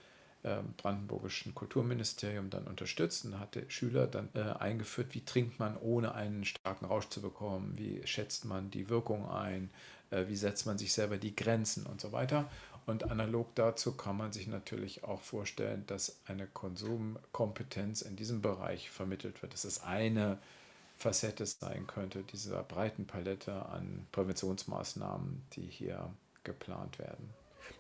[0.77, 6.45] brandenburgischen Kulturministerium dann unterstützt und hatte Schüler dann äh, eingeführt, wie trinkt man ohne einen
[6.45, 9.71] starken Rausch zu bekommen, wie schätzt man die Wirkung ein,
[10.11, 12.51] äh, wie setzt man sich selber die Grenzen und so weiter.
[12.87, 18.91] Und analog dazu kann man sich natürlich auch vorstellen, dass eine Konsumkompetenz in diesem Bereich
[18.91, 19.53] vermittelt wird.
[19.53, 20.39] Das ist eine
[20.97, 26.11] Facette sein könnte dieser breiten Palette an Präventionsmaßnahmen, die hier
[26.45, 27.31] geplant werden.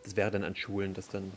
[0.04, 1.32] Das wäre dann an Schulen, dass dann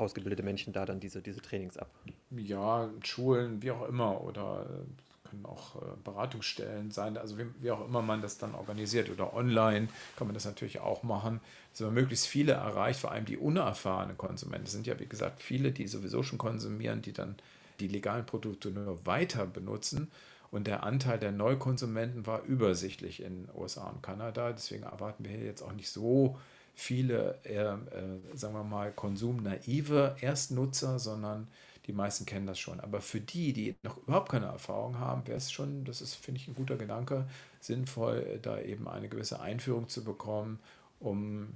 [0.00, 1.90] ausgebildete Menschen da dann diese, diese Trainings ab?
[2.30, 7.70] Ja, Schulen, wie auch immer, oder äh, können auch äh, Beratungsstellen sein, also wie, wie,
[7.70, 11.40] auch immer man das dann organisiert oder online kann man das natürlich auch machen,
[11.72, 14.66] dass man möglichst viele erreicht, vor allem die unerfahrenen Konsumenten.
[14.66, 17.36] Es sind ja, wie gesagt, viele, die sowieso schon konsumieren, die dann
[17.78, 20.10] die legalen Produkte nur weiter benutzen.
[20.50, 24.52] Und der Anteil der Neukonsumenten war übersichtlich in USA und Kanada.
[24.52, 26.38] Deswegen erwarten wir hier jetzt auch nicht so
[26.80, 31.46] viele, äh, äh, sagen wir mal, konsumnaive Erstnutzer, sondern
[31.86, 32.80] die meisten kennen das schon.
[32.80, 36.40] Aber für die, die noch überhaupt keine Erfahrung haben, wäre es schon, das ist, finde
[36.40, 37.26] ich, ein guter Gedanke,
[37.60, 40.58] sinnvoll, da eben eine gewisse Einführung zu bekommen,
[41.00, 41.54] um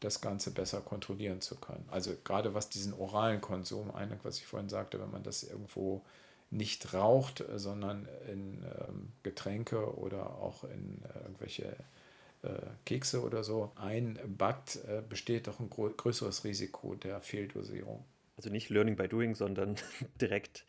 [0.00, 1.84] das Ganze besser kontrollieren zu können.
[1.90, 6.02] Also gerade was diesen oralen Konsum, einigt, was ich vorhin sagte, wenn man das irgendwo
[6.50, 11.74] nicht raucht, sondern in ähm, Getränke oder auch in äh, irgendwelche äh,
[12.84, 18.04] Kekse oder so einbackt, äh, besteht doch ein größeres Risiko der Fehldosierung.
[18.36, 19.76] Also nicht Learning by Doing, sondern
[20.20, 20.64] direkt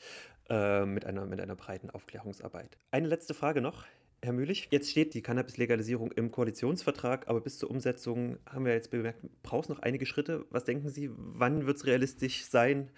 [0.49, 2.77] äh, mit, einer, mit einer breiten Aufklärungsarbeit.
[2.91, 3.85] Eine letzte Frage noch.
[4.21, 8.89] Herr Mühlich, jetzt steht die Cannabis-Legalisierung im Koalitionsvertrag, aber bis zur Umsetzung haben wir jetzt
[8.89, 10.45] bemerkt, braucht es noch einige Schritte.
[10.49, 12.89] Was denken Sie, wann wird es realistisch sein,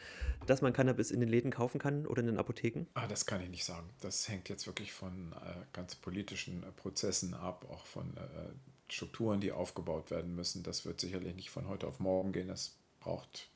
[0.45, 2.85] dass man Cannabis in den Läden kaufen kann oder in den Apotheken?
[2.93, 3.89] Ah, das kann ich nicht sagen.
[3.99, 9.41] Das hängt jetzt wirklich von äh, ganz politischen äh, Prozessen ab, auch von äh, Strukturen,
[9.41, 10.63] die aufgebaut werden müssen.
[10.63, 12.47] Das wird sicherlich nicht von heute auf morgen gehen.
[12.47, 13.49] Das braucht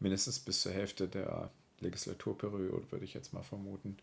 [0.00, 1.50] mindestens bis zur Hälfte der
[1.80, 3.98] Legislaturperiode, würde ich jetzt mal vermuten.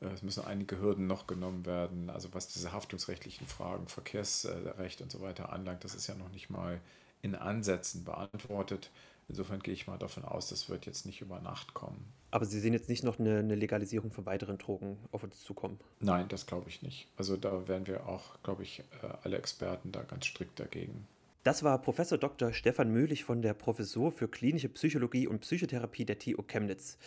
[0.00, 2.10] Äh, es müssen einige Hürden noch genommen werden.
[2.10, 6.50] Also was diese haftungsrechtlichen Fragen, Verkehrsrecht und so weiter anlangt, das ist ja noch nicht
[6.50, 6.80] mal
[7.22, 8.90] in Ansätzen beantwortet.
[9.28, 12.12] Insofern gehe ich mal davon aus, das wird jetzt nicht über Nacht kommen.
[12.30, 15.80] Aber Sie sehen jetzt nicht noch eine, eine Legalisierung von weiteren Drogen auf uns zukommen?
[15.98, 17.08] Nein, das glaube ich nicht.
[17.16, 21.08] Also da werden wir auch, glaube ich, äh, alle Experten da ganz strikt dagegen.
[21.46, 22.52] Das war Professor Dr.
[22.52, 26.98] Stefan Möhlich von der Professur für klinische Psychologie und Psychotherapie der TU Chemnitz.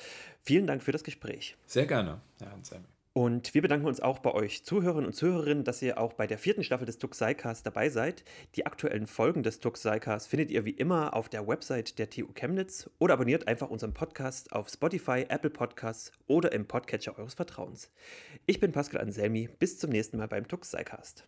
[0.44, 1.58] Vielen Dank für das Gespräch.
[1.66, 2.86] Sehr gerne, Herr Anselmi.
[3.12, 6.38] Und wir bedanken uns auch bei euch Zuhörerinnen und Zuhörerinnen, dass ihr auch bei der
[6.38, 8.24] vierten Staffel des Tuxicast dabei seid.
[8.56, 12.90] Die aktuellen Folgen des Tuxicast findet ihr wie immer auf der Website der TU Chemnitz
[12.98, 17.92] oder abonniert einfach unseren Podcast auf Spotify, Apple Podcasts oder im Podcatcher eures Vertrauens.
[18.46, 19.50] Ich bin Pascal Anselmi.
[19.60, 21.28] Bis zum nächsten Mal beim Tuxicast.